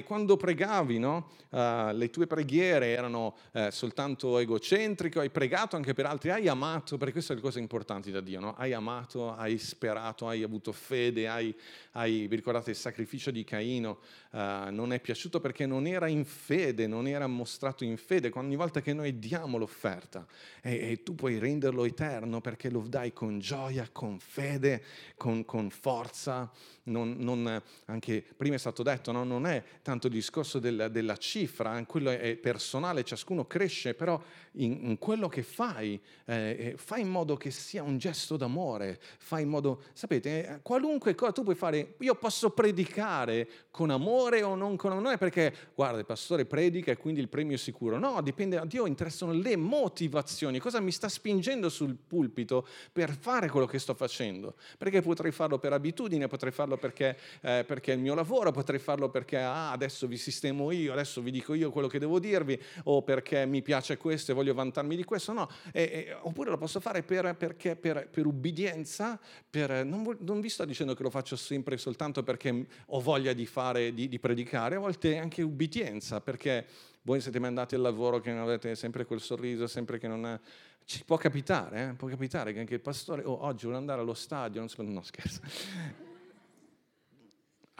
[0.07, 1.29] quando pregavi, no?
[1.51, 6.97] uh, le tue preghiere erano uh, soltanto egocentriche, hai pregato anche per altri, hai amato,
[6.97, 8.55] perché queste sono le cose importanti da Dio, no?
[8.57, 11.55] hai amato, hai sperato, hai avuto fede, hai,
[11.93, 13.99] hai ricordate il sacrificio di Caino,
[14.31, 18.31] uh, non è piaciuto perché non era in fede, non era mostrato in fede.
[18.35, 20.27] Ogni volta che noi diamo l'offerta
[20.63, 24.85] e, e tu puoi renderlo eterno perché lo dai con gioia, con fede,
[25.17, 26.51] con, con forza.
[26.91, 29.23] Non, non, anche prima è stato detto, no?
[29.25, 34.21] non è tanto il discorso della, della cifra, eh, quello è personale, ciascuno cresce, però
[34.55, 38.99] in, in quello che fai, eh, eh, fai in modo che sia un gesto d'amore,
[39.19, 44.43] fai in modo, sapete, eh, qualunque cosa tu puoi fare, io posso predicare con amore
[44.43, 47.55] o non con amore, non è perché, guarda, il pastore predica e quindi il premio
[47.55, 52.67] è sicuro, no, dipende, a Dio interessano le motivazioni, cosa mi sta spingendo sul pulpito
[52.93, 57.65] per fare quello che sto facendo, perché potrei farlo per abitudine, potrei farlo perché, eh,
[57.65, 61.31] perché è il mio lavoro, potrei farlo perché ah, adesso vi sistemo io, adesso vi
[61.31, 65.05] dico io quello che devo dirvi, o perché mi piace questo e voglio vantarmi di
[65.05, 70.17] questo, no, e, e, oppure lo posso fare per, perché, per, per ubbidienza, per, non,
[70.21, 74.09] non, vi sto dicendo che lo faccio sempre soltanto perché ho voglia di fare, di,
[74.09, 76.67] di predicare, a volte anche ubbidienza, perché
[77.03, 80.27] voi siete mandati al lavoro che non avete sempre quel sorriso, sempre che non...
[80.27, 80.41] È,
[80.85, 81.93] ci può capitare, eh?
[81.93, 85.03] può capitare che anche il pastore, oh, oggi vuole andare allo stadio, non, so, no
[85.03, 85.41] scherzo,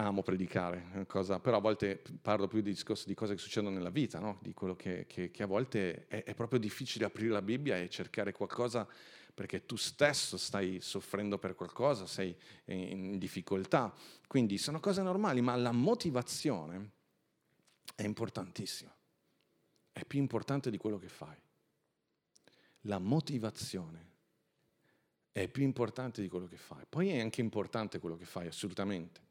[0.07, 3.91] amo predicare, cosa, però a volte parlo più di discorsi di cose che succedono nella
[3.91, 4.39] vita, no?
[4.41, 7.89] di quello che, che, che a volte è, è, proprio difficile aprire la Bibbia e
[7.89, 8.87] cercare qualcosa
[9.33, 12.37] perché tu stesso stai soffrendo per qualcosa, sei
[12.67, 13.95] in difficoltà.
[14.27, 16.91] Quindi sono cose normali, ma la motivazione
[17.95, 18.95] è importantissima,
[19.93, 21.37] è più importante di quello che fai.
[22.83, 24.09] La motivazione
[25.33, 26.85] è più importante di quello che fai.
[26.87, 29.29] Poi è anche importante quello che fai, assolutamente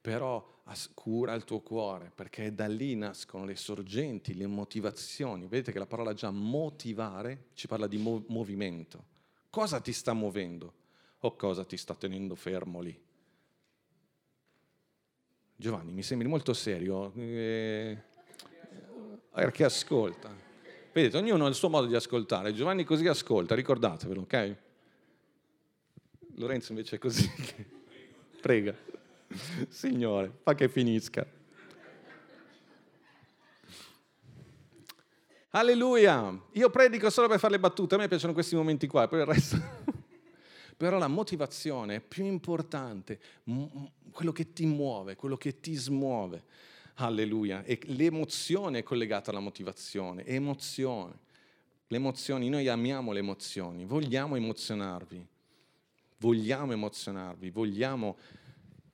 [0.00, 0.56] però
[0.94, 5.46] cura il tuo cuore, perché da lì nascono le sorgenti, le motivazioni.
[5.46, 9.04] Vedete che la parola già motivare ci parla di mo- movimento.
[9.50, 10.74] Cosa ti sta muovendo
[11.20, 13.06] o cosa ti sta tenendo fermo lì?
[15.56, 17.98] Giovanni, mi sembri molto serio, eh,
[19.32, 20.32] perché ascolta.
[20.92, 22.52] Vedete, ognuno ha il suo modo di ascoltare.
[22.52, 24.56] Giovanni così ascolta, ricordatevelo, ok?
[26.36, 27.28] Lorenzo invece è così.
[28.40, 28.97] Prega.
[29.68, 31.26] Signore, fa che finisca.
[35.50, 36.38] Alleluia!
[36.52, 39.26] Io predico solo per fare le battute, a me piacciono questi momenti qua, poi il
[39.26, 39.56] resto...
[40.76, 43.18] Però la motivazione è più importante,
[44.12, 46.44] quello che ti muove, quello che ti smuove.
[46.96, 47.64] Alleluia!
[47.64, 51.18] E l'emozione è collegata alla motivazione, emozione.
[51.88, 55.26] Le emozioni, noi amiamo le emozioni, vogliamo emozionarvi,
[56.18, 58.16] vogliamo emozionarvi, vogliamo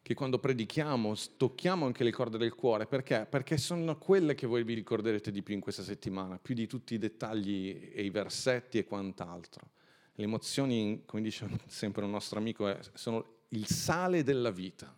[0.04, 3.26] che quando predichiamo tocchiamo anche le corde del cuore, perché?
[3.26, 6.92] Perché sono quelle che voi vi ricorderete di più in questa settimana, più di tutti
[6.92, 9.70] i dettagli e i versetti e quant'altro.
[10.12, 14.94] Le emozioni, come dice sempre un nostro amico, sono il sale della vita.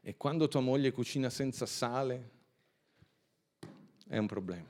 [0.00, 2.30] E quando tua moglie cucina senza sale,
[4.08, 4.68] è un problema.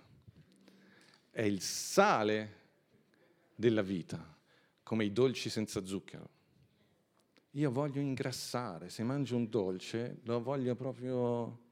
[1.31, 2.57] È il sale
[3.55, 4.23] della vita,
[4.83, 6.37] come i dolci senza zucchero.
[7.53, 11.67] Io voglio ingrassare, se mangio un dolce lo voglio proprio...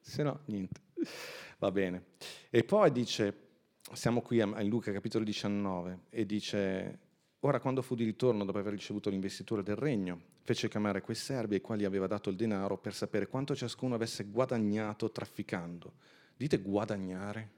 [0.00, 0.80] Se no, niente.
[1.58, 2.04] Va bene.
[2.48, 3.48] E poi dice,
[3.92, 6.98] siamo qui in Luca capitolo 19, e dice,
[7.40, 11.56] ora quando fu di ritorno dopo aver ricevuto l'investitura del regno, fece chiamare quei servi
[11.56, 15.92] ai quali aveva dato il denaro per sapere quanto ciascuno avesse guadagnato trafficando.
[16.34, 17.50] Dite guadagnare?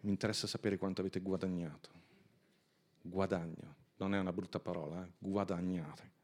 [0.00, 1.88] Mi interessa sapere quanto avete guadagnato.
[3.00, 5.10] Guadagno non è una brutta parola, eh?
[5.18, 6.16] guadagnare.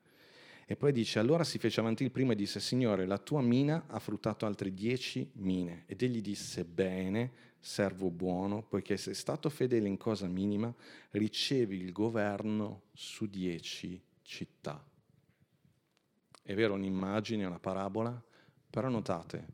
[0.67, 3.85] E poi dice, allora si fece avanti il primo e disse, Signore, la tua mina
[3.87, 5.85] ha fruttato altre dieci mine.
[5.87, 10.75] Ed egli disse, bene, servo buono, poiché sei stato fedele in cosa minima,
[11.11, 14.83] ricevi il governo su dieci città.
[16.43, 18.23] È vero, un'immagine, una parabola,
[18.71, 19.47] però notate,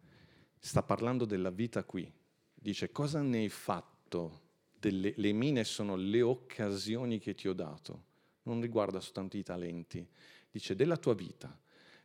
[0.58, 2.10] sta parlando della vita qui.
[2.54, 4.48] Dice, cosa ne hai fatto?
[4.78, 8.04] Delle, le mine sono le occasioni che ti ho dato.
[8.42, 10.06] Non riguarda soltanto i talenti,
[10.50, 11.58] dice della tua vita,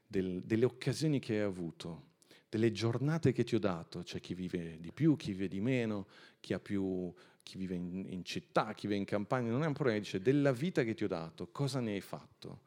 [0.05, 2.13] del, delle occasioni che hai avuto,
[2.49, 6.07] delle giornate che ti ho dato, c'è chi vive di più, chi vive di meno,
[6.39, 9.99] chi, più, chi vive in, in, città, chi vive in campagna, non è un problema,
[9.99, 12.61] dice della vita che ti ho dato, cosa ne hai fatto?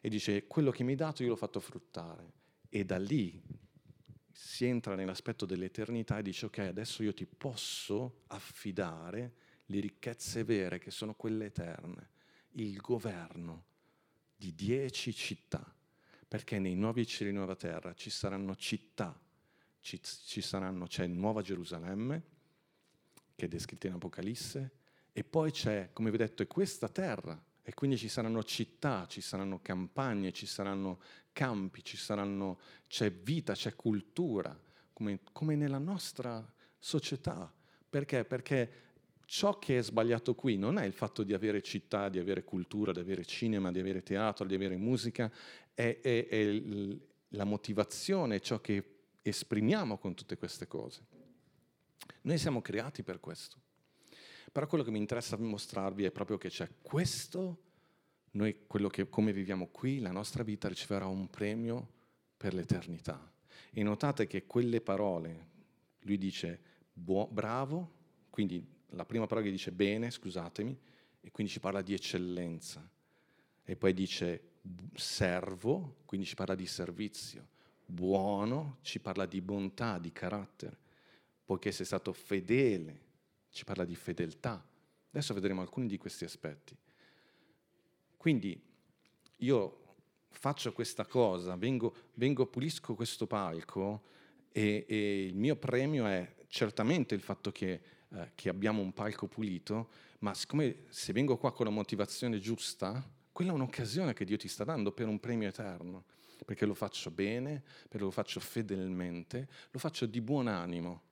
[0.00, 2.40] E dice quello che mi hai dato io l'ho fatto fruttare.
[2.68, 3.40] E da lì
[4.32, 9.32] si entra nell'aspetto dell'eternità e dice ok, adesso io ti posso affidare
[9.66, 12.10] le ricchezze vere che sono quelle eterne,
[12.52, 13.64] il governo,
[14.36, 15.64] di dieci città,
[16.26, 19.18] perché nei nuovi cieli e nuova terra ci saranno città,
[19.80, 22.22] ci, ci saranno, c'è Nuova Gerusalemme,
[23.34, 24.70] che è descritta in Apocalisse,
[25.12, 29.06] e poi c'è, come vi ho detto, è questa terra, e quindi ci saranno città,
[29.06, 31.00] ci saranno campagne, ci saranno
[31.32, 34.58] campi, ci saranno, c'è vita, c'è cultura,
[34.92, 36.44] come, come nella nostra
[36.78, 37.52] società.
[37.88, 38.24] Perché?
[38.24, 38.72] Perché
[39.32, 42.92] ciò che è sbagliato qui non è il fatto di avere città, di avere cultura,
[42.92, 45.32] di avere cinema, di avere teatro, di avere musica,
[45.72, 46.60] è, è, è
[47.28, 48.84] la motivazione, ciò che
[49.22, 51.06] esprimiamo con tutte queste cose.
[52.20, 53.56] Noi siamo creati per questo.
[54.52, 57.62] Però quello che mi interessa mostrarvi è proprio che c'è questo,
[58.32, 61.88] noi che come viviamo qui, la nostra vita riceverà un premio
[62.36, 63.32] per l'eternità.
[63.70, 65.48] E notate che quelle parole,
[66.00, 66.60] lui dice
[66.92, 70.78] bravo, quindi la prima parola che dice bene, scusatemi,
[71.20, 72.88] e quindi ci parla di eccellenza.
[73.64, 74.50] E poi dice
[74.94, 77.48] servo, quindi ci parla di servizio.
[77.84, 80.78] Buono, ci parla di bontà, di carattere.
[81.44, 83.00] Poiché sei stato fedele,
[83.50, 84.64] ci parla di fedeltà.
[85.10, 86.76] Adesso vedremo alcuni di questi aspetti.
[88.16, 88.60] Quindi
[89.38, 89.80] io
[90.28, 94.02] faccio questa cosa, vengo, vengo pulisco questo palco
[94.50, 97.80] e, e il mio premio è certamente il fatto che
[98.14, 103.02] eh, che abbiamo un palco pulito, ma siccome se vengo qua con la motivazione giusta,
[103.32, 106.04] quella è un'occasione che Dio ti sta dando per un premio eterno,
[106.44, 111.02] perché lo faccio bene, perché lo faccio fedelmente, lo faccio di buon animo.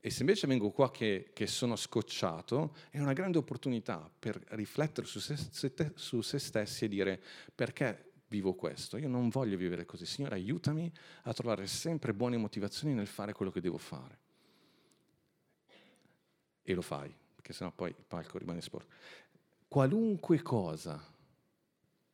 [0.00, 5.06] E se invece vengo qua che, che sono scocciato, è una grande opportunità per riflettere
[5.06, 5.36] su se,
[5.96, 7.20] su se stessi e dire
[7.54, 8.96] perché vivo questo?
[8.96, 10.06] Io non voglio vivere così.
[10.06, 10.90] Signore, aiutami
[11.24, 14.26] a trovare sempre buone motivazioni nel fare quello che devo fare
[16.72, 18.92] e lo fai, perché sennò poi il palco rimane sporco.
[19.66, 21.02] Qualunque cosa,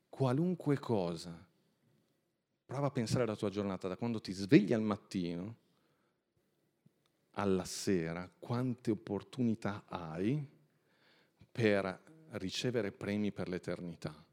[0.08, 1.46] qualunque cosa,
[2.64, 5.56] prova a pensare alla tua giornata, da quando ti svegli al mattino
[7.32, 10.46] alla sera, quante opportunità hai
[11.50, 12.02] per
[12.34, 14.24] ricevere premi per l'eternità.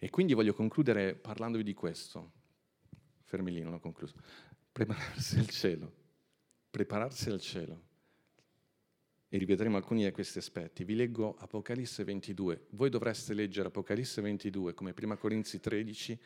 [0.00, 2.32] E quindi voglio concludere parlandovi di questo.
[3.22, 4.14] Fermi lì, non ho concluso.
[4.72, 6.06] Prepararsi al cielo
[6.70, 7.86] prepararsi al cielo.
[9.28, 10.84] E rivedremo alcuni di questi aspetti.
[10.84, 12.66] Vi leggo Apocalisse 22.
[12.70, 16.18] Voi dovreste leggere Apocalisse 22 come 1 Corinzi 13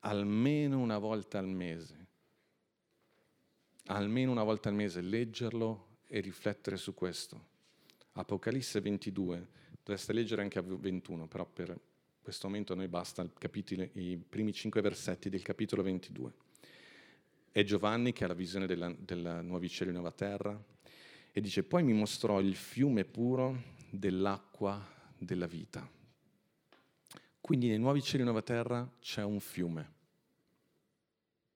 [0.00, 2.06] almeno una volta al mese.
[3.86, 7.48] Almeno una volta al mese leggerlo e riflettere su questo.
[8.12, 9.46] Apocalisse 22,
[9.82, 11.78] dovreste leggere anche a 21, però per
[12.20, 16.32] questo momento a noi basta i primi cinque versetti del capitolo 22.
[17.52, 20.56] È Giovanni che ha la visione della, della nuovi cieli e nuova terra
[21.32, 23.60] e dice poi mi mostrò il fiume puro
[23.90, 24.80] dell'acqua
[25.18, 25.88] della vita.
[27.40, 29.92] Quindi nei nuovi cieli e nuova terra c'è un fiume.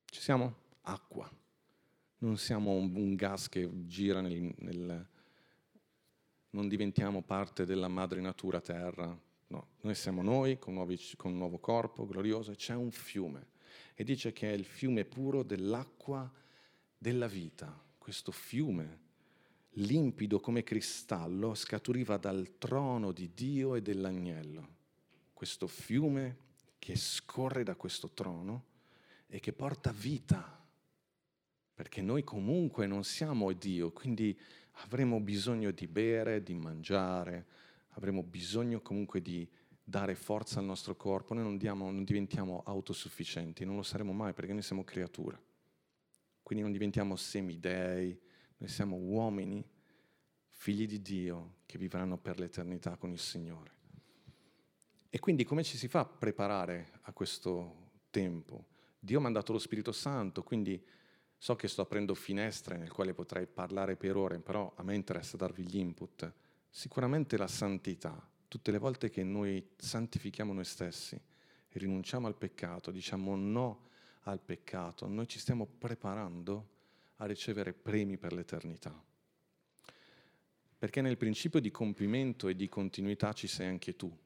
[0.07, 0.57] Ci siamo?
[0.83, 1.31] Acqua.
[2.19, 5.09] Non siamo un, un gas che gira nel, nel...
[6.51, 9.17] non diventiamo parte della madre natura terra.
[9.47, 13.53] No, noi siamo noi con, nuovi, con un nuovo corpo glorioso e c'è un fiume
[13.95, 16.31] e dice che è il fiume puro dell'acqua
[16.99, 17.83] della vita.
[17.97, 19.01] Questo fiume,
[19.75, 24.69] limpido come cristallo, scaturiva dal trono di Dio e dell'agnello.
[25.33, 26.37] Questo fiume
[26.79, 28.65] che scorre da questo trono
[29.27, 30.63] e che porta vita,
[31.73, 34.39] perché noi comunque non siamo Dio, quindi
[34.83, 37.47] avremo bisogno di bere, di mangiare,
[37.91, 39.49] avremo bisogno comunque di
[39.85, 44.33] dare forza al nostro corpo, noi non, diamo, non diventiamo autosufficienti, non lo saremo mai
[44.33, 45.39] perché noi siamo creature.
[46.43, 48.19] Quindi non diventiamo semidei,
[48.57, 49.65] noi siamo uomini,
[50.49, 53.73] figli di Dio, che vivranno per l'eternità con il Signore.
[55.11, 58.67] E quindi come ci si fa a preparare a questo tempo?
[58.99, 60.83] Dio ha mandato lo Spirito Santo, quindi
[61.37, 65.37] so che sto aprendo finestre nel quale potrei parlare per ore, però a me interessa
[65.37, 66.33] darvi gli input.
[66.71, 71.21] Sicuramente la santità, tutte le volte che noi santifichiamo noi stessi
[71.73, 73.89] rinunciamo al peccato, diciamo no
[74.27, 76.69] al peccato, noi ci stiamo preparando
[77.17, 78.95] a ricevere premi per l'eternità.
[80.79, 84.17] Perché nel principio di compimento e di continuità ci sei anche tu.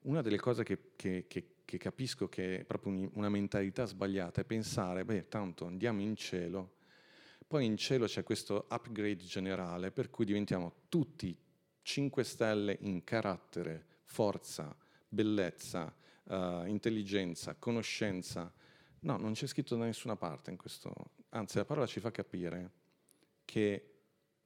[0.00, 4.44] Una delle cose che, che, che, che capisco che è proprio una mentalità sbagliata è
[4.44, 6.74] pensare, beh, tanto andiamo in cielo,
[7.46, 11.34] poi in cielo c'è questo upgrade generale per cui diventiamo tutti
[11.90, 14.76] 5 stelle in carattere, forza,
[15.08, 18.52] bellezza, uh, intelligenza, conoscenza.
[19.00, 20.92] No, non c'è scritto da nessuna parte in questo.
[21.30, 22.70] Anzi, la parola ci fa capire
[23.44, 23.94] che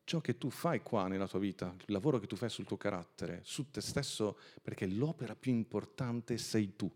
[0.04, 2.78] ciò che tu fai qua nella tua vita, il lavoro che tu fai sul tuo
[2.78, 6.90] carattere, su te stesso, perché l'opera più importante sei tu,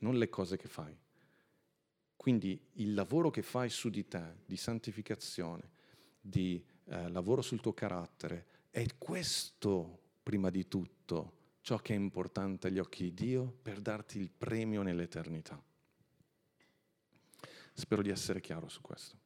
[0.00, 0.94] non le cose che fai.
[2.14, 5.70] Quindi il lavoro che fai su di te, di santificazione,
[6.20, 12.66] di eh, lavoro sul tuo carattere, è questo prima di tutto ciò che è importante
[12.66, 15.58] agli occhi di Dio per darti il premio nell'eternità.
[17.72, 19.16] Spero di essere chiaro su questo.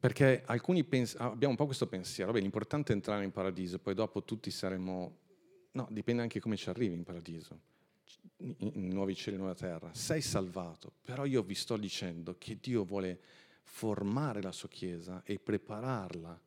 [0.00, 3.92] Perché alcuni pens- abbiamo un po' questo pensiero, beh, l'importante è entrare in paradiso, poi
[3.92, 5.18] dopo tutti saremo...
[5.72, 7.60] No, dipende anche come ci arrivi in paradiso,
[8.38, 9.92] in nuovi cieli e nuova terra.
[9.92, 13.20] Sei salvato, però io vi sto dicendo che Dio vuole
[13.62, 16.40] formare la sua Chiesa e prepararla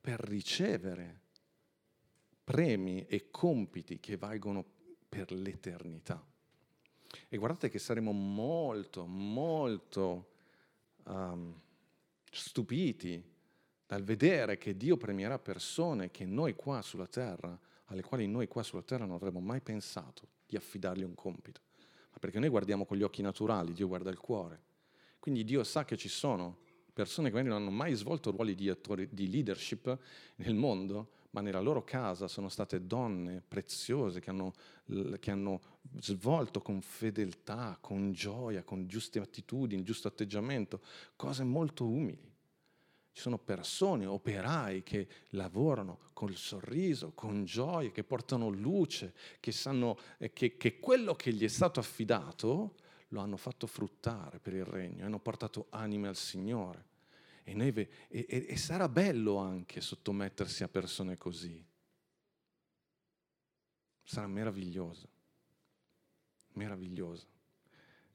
[0.00, 1.20] per ricevere
[2.44, 4.64] premi e compiti che valgono
[5.08, 6.24] per l'eternità.
[7.28, 10.30] E guardate che saremo molto, molto
[11.04, 11.60] um,
[12.30, 13.22] stupiti
[13.86, 18.62] dal vedere che Dio premierà persone che noi qua sulla terra, alle quali noi qua
[18.62, 21.62] sulla terra non avremmo mai pensato di affidargli un compito.
[22.10, 24.62] Ma perché noi guardiamo con gli occhi naturali, Dio guarda il cuore.
[25.18, 26.58] Quindi Dio sa che ci sono
[26.98, 29.96] persone che magari non hanno mai svolto ruoli di, attori, di leadership
[30.34, 34.52] nel mondo, ma nella loro casa sono state donne preziose che hanno,
[35.20, 35.60] che hanno
[36.00, 40.80] svolto con fedeltà, con gioia, con giuste attitudini, giusto atteggiamento,
[41.14, 42.34] cose molto umili.
[43.12, 49.96] Ci sono persone, operai che lavorano col sorriso, con gioia, che portano luce, che sanno
[50.18, 52.74] eh, che, che quello che gli è stato affidato
[53.10, 56.87] lo hanno fatto fruttare per il regno, hanno portato anime al Signore.
[57.48, 61.64] E, noi, e, e, e sarà bello anche sottomettersi a persone così.
[64.02, 65.08] Sarà meraviglioso.
[66.52, 67.26] Meraviglioso.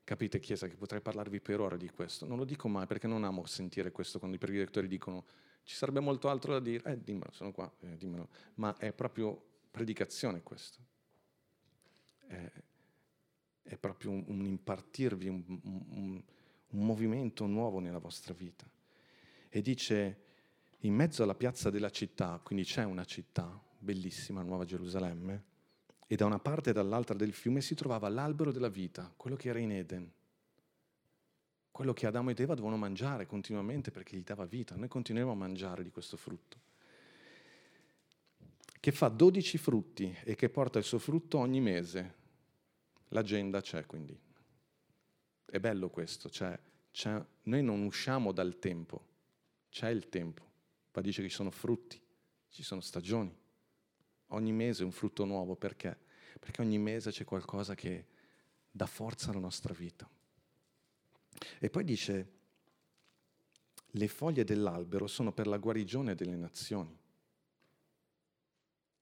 [0.04, 2.28] Capite, Chiesa, che potrei parlarvi per ore di questo.
[2.28, 5.26] Non lo dico mai perché non amo sentire questo quando i predicatori dicono
[5.64, 6.92] ci sarebbe molto altro da dire.
[6.92, 8.30] Eh, dimmelo, sono qua, eh, dimmelo.
[8.56, 10.78] Ma è proprio predicazione questo.
[12.28, 12.52] È,
[13.64, 16.24] è proprio un, un impartirvi un, un,
[16.68, 18.73] un movimento nuovo nella vostra vita
[19.56, 20.22] e dice
[20.80, 25.44] in mezzo alla piazza della città, quindi c'è una città bellissima, Nuova Gerusalemme,
[26.08, 29.50] e da una parte e dall'altra del fiume si trovava l'albero della vita, quello che
[29.50, 30.12] era in Eden,
[31.70, 34.76] quello che Adamo ed Eva dovevano mangiare continuamente perché gli dava vita.
[34.76, 36.58] Noi continuiamo a mangiare di questo frutto,
[38.80, 42.16] che fa 12 frutti e che porta il suo frutto ogni mese.
[43.10, 44.20] L'agenda c'è quindi.
[45.46, 49.12] È bello questo, cioè, cioè noi non usciamo dal tempo
[49.74, 50.48] c'è il tempo.
[50.92, 52.00] Poi dice che ci sono frutti,
[52.50, 53.36] ci sono stagioni.
[54.28, 55.98] Ogni mese è un frutto nuovo perché?
[56.40, 58.06] Perché ogni mese c'è qualcosa che
[58.70, 60.08] dà forza alla nostra vita.
[61.60, 62.32] E poi dice,
[63.88, 66.96] le foglie dell'albero sono per la guarigione delle nazioni.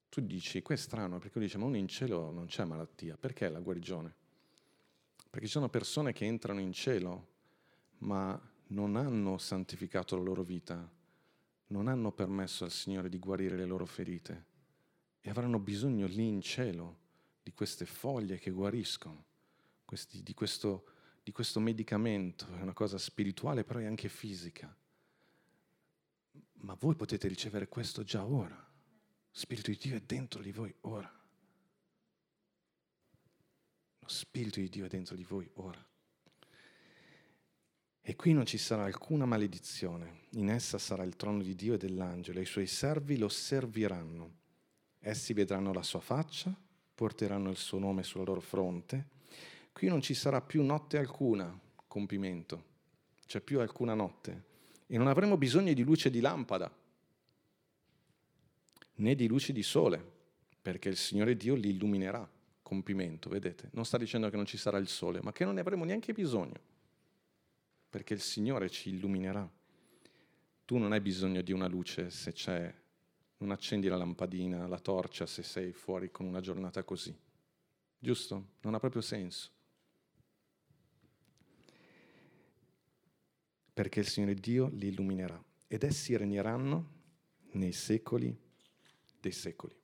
[0.08, 3.18] Tu dici, questo è strano, perché lui dice, ma uno in cielo non c'è malattia,
[3.18, 4.16] perché la guarigione?
[5.30, 7.28] Perché ci sono persone che entrano in cielo,
[8.00, 10.90] ma non hanno santificato la loro vita,
[11.68, 14.46] non hanno permesso al Signore di guarire le loro ferite
[15.22, 17.00] e avranno bisogno lì in cielo
[17.44, 19.26] di queste foglie che guariscono,
[19.86, 20.86] questi, di, questo,
[21.24, 24.74] di questo medicamento, è una cosa spirituale però è anche fisica.
[26.64, 28.70] Ma voi potete ricevere questo già ora.
[29.32, 31.20] Spirito di Dio è dentro di voi ora.
[34.00, 35.91] Lo Spirito di Dio è dentro di voi ora.
[38.04, 41.78] E qui non ci sarà alcuna maledizione, in essa sarà il trono di Dio e
[41.78, 44.40] dell'angelo, e i suoi servi lo serviranno.
[45.00, 46.54] Essi vedranno la sua faccia,
[46.96, 49.08] porteranno il suo nome sulla loro fronte.
[49.72, 52.66] Qui non ci sarà più notte alcuna, compimento,
[53.28, 54.44] c'è più alcuna notte,
[54.88, 56.74] e non avremo bisogno di luce di lampada,
[58.96, 60.04] né di luce di sole,
[60.62, 62.30] perché il Signore Dio li illuminerà.
[62.62, 63.70] Compimento, vedete?
[63.74, 66.14] Non sta dicendo che non ci sarà il sole, ma che non ne avremo neanche
[66.14, 66.60] bisogno,
[67.92, 69.48] perché il Signore ci illuminerà.
[70.64, 72.74] Tu non hai bisogno di una luce se c'è,
[73.40, 77.14] non accendi la lampadina, la torcia se sei fuori con una giornata così.
[78.00, 78.52] Giusto?
[78.62, 79.50] Non ha proprio senso.
[83.74, 87.00] Perché il Signore Dio li illuminerà ed essi regneranno
[87.52, 88.34] nei secoli
[89.20, 89.76] dei secoli.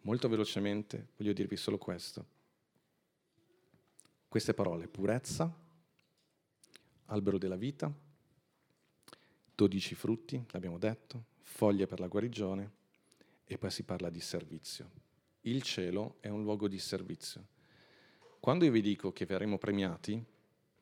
[0.00, 2.26] Molto velocemente voglio dirvi solo questo.
[4.26, 5.61] Queste parole, purezza,
[7.12, 7.92] albero della vita,
[9.54, 12.70] dodici frutti, l'abbiamo detto, foglie per la guarigione
[13.44, 14.90] e poi si parla di servizio.
[15.42, 17.48] Il cielo è un luogo di servizio.
[18.40, 20.24] Quando io vi dico che verremo premiati,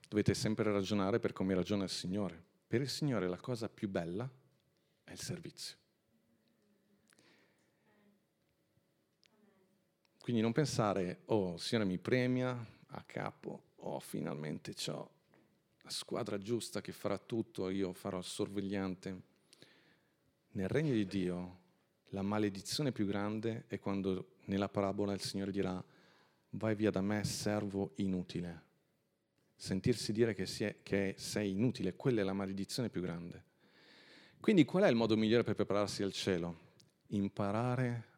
[0.09, 2.43] dovete sempre ragionare per come ragiona il Signore.
[2.67, 4.31] Per il Signore la cosa più bella
[5.03, 5.77] è il servizio.
[10.21, 15.19] Quindi non pensare, oh, il Signore mi premia a capo, oh, finalmente ho
[15.91, 19.23] squadra giusta che farà tutto, io farò il sorvegliante.
[20.53, 21.59] Nel regno di Dio
[22.11, 25.83] la maledizione più grande è quando nella parabola il Signore dirà,
[26.51, 28.69] vai via da me, servo inutile.
[29.55, 33.45] Sentirsi dire che, è, che sei inutile, quella è la maledizione più grande.
[34.41, 36.69] Quindi qual è il modo migliore per prepararsi al cielo?
[37.09, 38.09] Imparare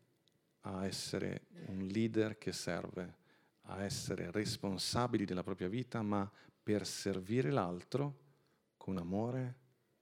[0.60, 3.16] a essere un leader che serve,
[3.62, 6.30] a essere responsabili della propria vita, ma
[6.62, 8.20] per servire l'altro
[8.76, 9.56] con amore,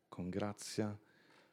[0.09, 0.97] con grazia,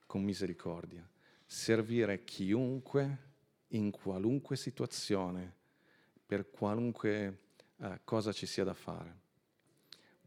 [0.06, 1.08] con misericordia.
[1.46, 3.26] Servire chiunque
[3.70, 5.54] in qualunque situazione,
[6.26, 7.40] per qualunque
[7.78, 9.26] eh, cosa ci sia da fare.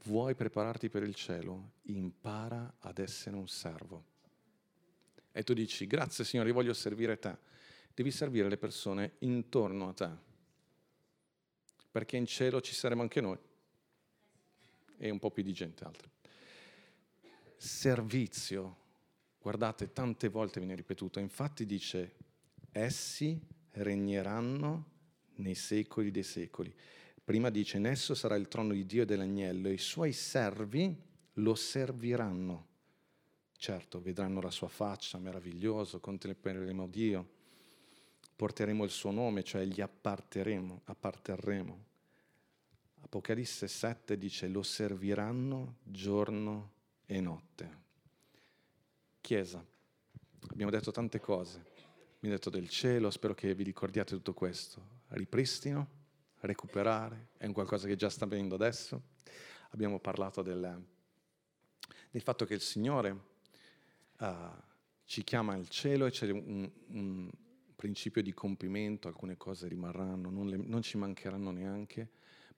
[0.04, 1.72] Vuoi prepararti per il cielo?
[1.82, 4.04] Impara ad essere un servo.
[5.32, 7.48] E tu dici, grazie Signore, io voglio servire te
[7.94, 10.08] devi servire le persone intorno a te,
[11.90, 13.38] perché in cielo ci saremo anche noi
[15.00, 16.08] e un po' più di gente altra.
[17.56, 18.76] Servizio,
[19.40, 22.14] guardate, tante volte viene ripetuto, infatti dice,
[22.70, 23.40] essi
[23.72, 24.84] regneranno
[25.36, 26.72] nei secoli dei secoli.
[27.24, 30.94] Prima dice, in esso sarà il trono di Dio e dell'agnello e i suoi servi
[31.34, 32.68] lo serviranno.
[33.56, 37.38] Certo, vedranno la sua faccia meraviglioso, contempleremo Dio
[38.40, 41.88] porteremo il suo nome, cioè gli apparteremo, apparterremo.
[43.00, 46.72] Apocalisse 7 dice lo serviranno giorno
[47.06, 47.78] e notte.
[49.20, 49.64] Chiesa,
[50.48, 51.58] abbiamo detto tante cose,
[52.16, 54.98] abbiamo detto del cielo, spero che vi ricordiate tutto questo.
[55.08, 55.88] Ripristino,
[56.40, 59.02] recuperare, è un qualcosa che già sta avvenendo adesso.
[59.70, 60.82] Abbiamo parlato del,
[62.10, 63.10] del fatto che il Signore
[64.18, 64.26] uh,
[65.04, 67.30] ci chiama al cielo e c'è un, un
[67.74, 72.10] principio di compimento, alcune cose rimarranno, non, le, non ci mancheranno neanche,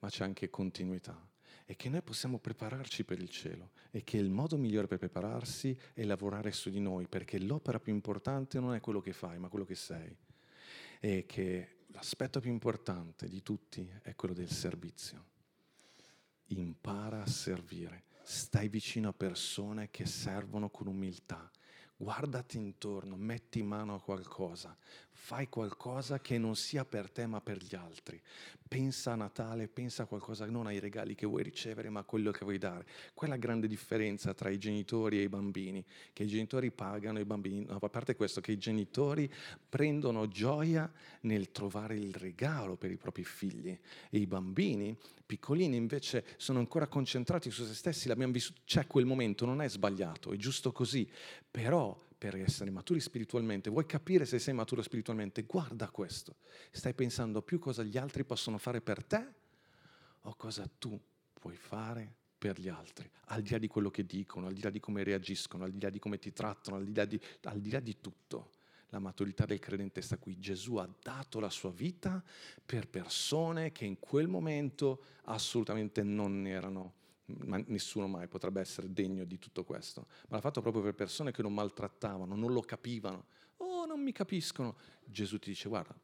[0.02, 1.28] ma c'è anche continuità.
[1.64, 5.76] E che noi possiamo prepararci per il cielo e che il modo migliore per prepararsi
[5.94, 9.48] è lavorare su di noi, perché l'opera più importante non è quello che fai, ma
[9.48, 10.14] quello che sei.
[11.00, 15.30] E che l'aspetto più importante di tutti è quello del servizio.
[16.48, 21.50] Impara a servire, stai vicino a persone che servono con umiltà
[22.02, 24.76] guardati intorno, metti mano a qualcosa,
[25.12, 28.20] fai qualcosa che non sia per te ma per gli altri.
[28.66, 32.30] Pensa a Natale, pensa a qualcosa non ai regali che vuoi ricevere ma a quello
[32.30, 32.86] che vuoi dare.
[33.14, 37.64] Quella grande differenza tra i genitori e i bambini, che i genitori pagano i bambini,
[37.64, 39.32] no, a parte questo, che i genitori
[39.68, 40.90] prendono gioia
[41.20, 43.78] nel trovare il regalo per i propri figli
[44.10, 44.96] e i bambini
[45.32, 49.68] piccolini invece sono ancora concentrati su se stessi, l'abbiamo vissuto, c'è quel momento, non è
[49.68, 51.10] sbagliato, è giusto così,
[51.50, 56.36] però per essere maturi spiritualmente, vuoi capire se sei maturo spiritualmente, guarda questo,
[56.70, 59.26] stai pensando più cosa gli altri possono fare per te
[60.20, 60.96] o cosa tu
[61.32, 64.70] puoi fare per gli altri, al di là di quello che dicono, al di là
[64.70, 67.60] di come reagiscono, al di là di come ti trattano, al di là di, al
[67.60, 68.50] di, là di tutto
[68.90, 70.38] la maturità del credente sta qui.
[70.38, 72.22] Gesù ha dato la sua vita
[72.64, 76.94] per persone che in quel momento assolutamente non erano,
[77.44, 81.32] ma nessuno mai potrebbe essere degno di tutto questo, ma l'ha fatto proprio per persone
[81.32, 83.26] che non maltrattavano, non lo capivano.
[83.58, 84.76] Oh, non mi capiscono.
[85.04, 85.94] Gesù ti dice, guarda,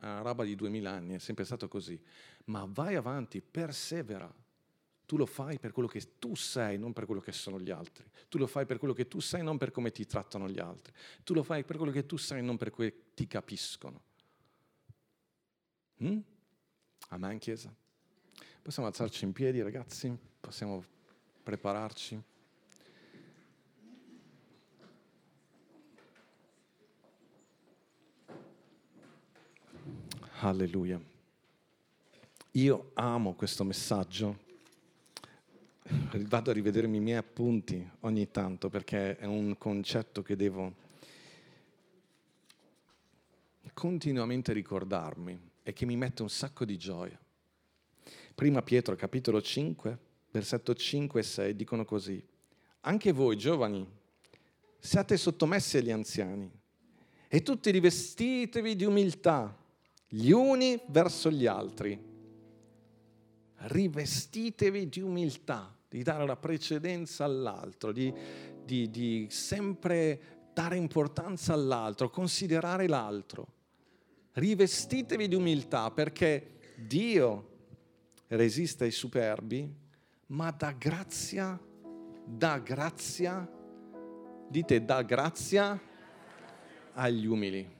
[0.00, 2.00] è una roba di duemila anni, è sempre stato così,
[2.46, 4.32] ma vai avanti, persevera
[5.06, 8.04] tu lo fai per quello che tu sei, non per quello che sono gli altri.
[8.28, 10.92] Tu lo fai per quello che tu sei, non per come ti trattano gli altri.
[11.22, 14.02] Tu lo fai per quello che tu sei, non per quello che ti capiscono.
[16.02, 16.18] Mm?
[17.10, 17.72] Amen, Chiesa?
[18.66, 20.12] Possiamo alzarci in piedi, ragazzi?
[20.40, 20.82] Possiamo
[21.40, 22.20] prepararci?
[30.40, 31.00] Alleluia.
[32.50, 34.36] Io amo questo messaggio.
[36.26, 40.74] Vado a rivedermi i miei appunti ogni tanto perché è un concetto che devo
[43.72, 47.16] continuamente ricordarmi e che mi mette un sacco di gioia.
[48.36, 49.98] Prima Pietro capitolo 5,
[50.30, 52.22] versetto 5 e 6 dicono così.
[52.80, 53.88] Anche voi giovani
[54.78, 56.50] siate sottomessi agli anziani
[57.28, 59.56] e tutti rivestitevi di umiltà
[60.06, 61.98] gli uni verso gli altri.
[63.54, 68.12] Rivestitevi di umiltà, di dare la precedenza all'altro, di,
[68.62, 73.46] di, di sempre dare importanza all'altro, considerare l'altro.
[74.32, 77.54] Rivestitevi di umiltà perché Dio
[78.28, 79.74] resiste ai superbi,
[80.28, 81.58] ma dà grazia,
[82.24, 83.48] dà grazia,
[84.48, 85.80] dite dà grazia
[86.92, 87.76] agli umili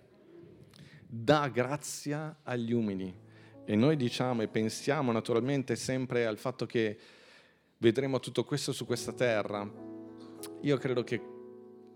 [1.08, 3.24] dà grazia agli umili.
[3.64, 6.98] E noi diciamo e pensiamo naturalmente sempre al fatto che
[7.78, 9.68] vedremo tutto questo su questa terra.
[10.62, 11.20] Io credo che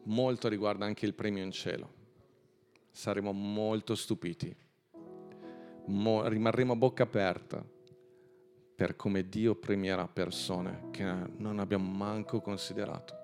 [0.05, 1.99] molto riguarda anche il premio in cielo.
[2.91, 4.55] Saremo molto stupiti,
[5.87, 7.65] Mo- rimarremo a bocca aperta
[8.81, 11.05] per come Dio premierà persone che
[11.37, 13.15] non abbiamo manco considerato.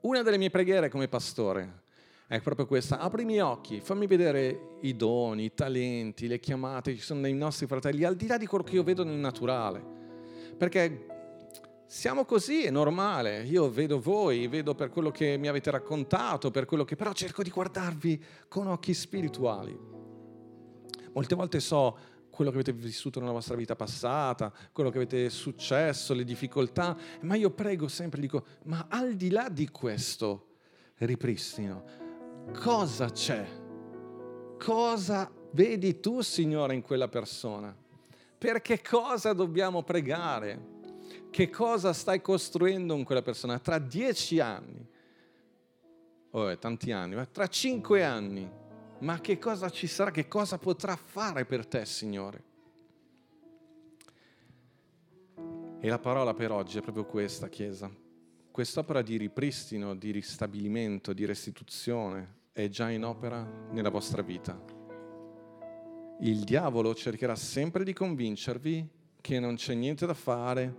[0.00, 1.82] Una delle mie preghiere come pastore
[2.26, 6.90] è proprio questa, apri i miei occhi, fammi vedere i doni, i talenti, le chiamate
[6.90, 9.14] che ci sono nei nostri fratelli, al di là di quello che io vedo nel
[9.14, 9.80] naturale.
[10.58, 11.06] Perché
[11.86, 16.64] siamo così, è normale, io vedo voi, vedo per quello che mi avete raccontato, per
[16.64, 19.78] quello che però cerco di guardarvi con occhi spirituali.
[21.12, 21.96] Molte volte so
[22.34, 27.36] quello che avete vissuto nella vostra vita passata, quello che avete successo, le difficoltà, ma
[27.36, 30.48] io prego sempre, dico, ma al di là di questo
[30.96, 31.84] ripristino,
[32.60, 33.46] cosa c'è?
[34.58, 37.74] Cosa vedi tu, Signore, in quella persona?
[38.36, 40.72] Per che cosa dobbiamo pregare?
[41.30, 43.60] Che cosa stai costruendo in quella persona?
[43.60, 44.86] Tra dieci anni,
[46.30, 48.50] oh, tanti anni, ma tra cinque anni,
[49.04, 50.10] ma che cosa ci sarà?
[50.10, 52.42] Che cosa potrà fare per te, Signore?
[55.78, 58.02] E la parola per oggi è proprio questa, Chiesa
[58.54, 64.56] quest'opera di ripristino, di ristabilimento, di restituzione è già in opera nella vostra vita.
[66.20, 68.88] Il diavolo cercherà sempre di convincervi
[69.20, 70.72] che non c'è niente da fare,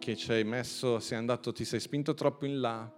[0.00, 2.92] che ci hai messo, sei andato, ti sei spinto troppo in là.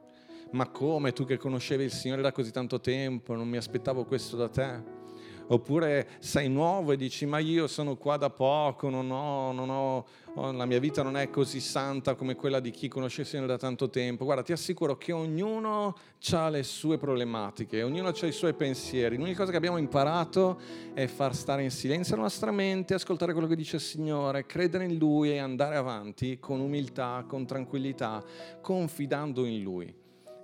[0.52, 4.36] Ma come tu che conoscevi il Signore da così tanto tempo, non mi aspettavo questo
[4.36, 5.00] da te?
[5.48, 10.06] Oppure sei nuovo e dici ma io sono qua da poco, non ho, non ho,
[10.52, 13.56] la mia vita non è così santa come quella di chi conosce il Signore da
[13.56, 14.24] tanto tempo.
[14.24, 15.96] Guarda, ti assicuro che ognuno
[16.32, 19.16] ha le sue problematiche, ognuno ha i suoi pensieri.
[19.16, 20.60] L'unica cosa che abbiamo imparato
[20.94, 24.84] è far stare in silenzio la nostra mente, ascoltare quello che dice il Signore, credere
[24.84, 28.22] in Lui e andare avanti con umiltà, con tranquillità,
[28.60, 30.01] confidando in Lui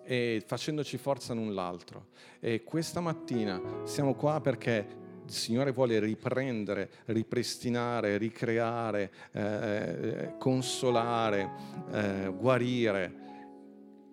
[0.09, 2.07] e facendoci forza l'un l'altro.
[2.41, 4.97] E questa mattina siamo qua perché
[5.27, 11.51] il Signore vuole riprendere, ripristinare, ricreare, eh, eh, consolare,
[11.93, 13.15] eh, guarire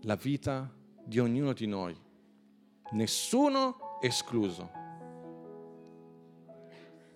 [0.02, 0.70] la vita
[1.02, 1.96] di ognuno di noi.
[2.92, 4.70] Nessuno escluso.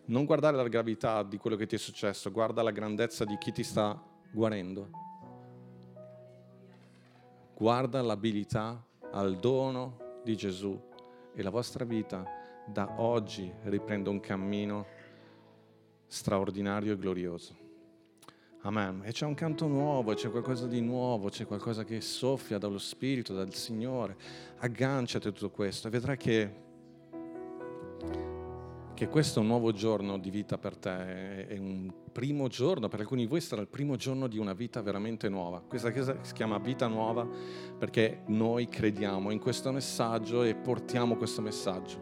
[0.06, 3.52] Non guardare la gravità di quello che ti è successo, guarda la grandezza di chi
[3.52, 4.02] ti sta
[4.32, 5.09] guarendo
[7.60, 8.82] guarda l'abilità
[9.12, 10.82] al dono di Gesù
[11.36, 12.26] e la vostra vita
[12.66, 14.86] da oggi riprende un cammino
[16.08, 17.68] straordinario e glorioso.
[18.62, 19.02] Amen.
[19.04, 23.34] E c'è un canto nuovo, c'è qualcosa di nuovo, c'è qualcosa che soffia dallo Spirito,
[23.34, 24.16] dal Signore.
[24.60, 26.68] Agganciati a tutto questo e vedrai che
[29.00, 33.28] che questo nuovo giorno di vita per te, è un primo giorno, per alcuni di
[33.28, 35.62] voi sarà il primo giorno di una vita veramente nuova.
[35.62, 37.26] Questa chiesa si chiama vita nuova
[37.78, 41.98] perché noi crediamo in questo messaggio e portiamo questo messaggio.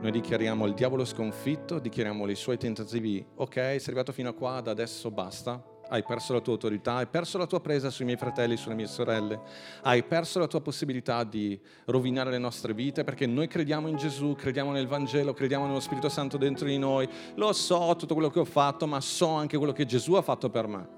[0.00, 4.60] Noi dichiariamo il diavolo sconfitto, dichiariamo i suoi tentativi, ok, sei arrivato fino a qua,
[4.60, 5.60] da adesso basta,
[5.90, 8.86] hai perso la tua autorità, hai perso la tua presa sui miei fratelli, sulle mie
[8.86, 9.40] sorelle,
[9.82, 14.34] hai perso la tua possibilità di rovinare le nostre vite perché noi crediamo in Gesù,
[14.36, 17.08] crediamo nel Vangelo, crediamo nello Spirito Santo dentro di noi.
[17.34, 20.48] Lo so tutto quello che ho fatto, ma so anche quello che Gesù ha fatto
[20.48, 20.88] per me.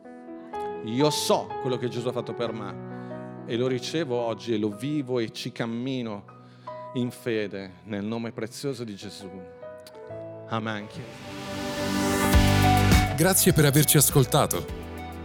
[0.85, 4.71] Io so quello che Gesù ha fatto per me e lo ricevo oggi e lo
[4.71, 6.25] vivo e ci cammino
[6.95, 9.31] in fede nel nome prezioso di Gesù.
[10.49, 10.87] Amen.
[13.17, 14.82] Grazie per averci ascoltato.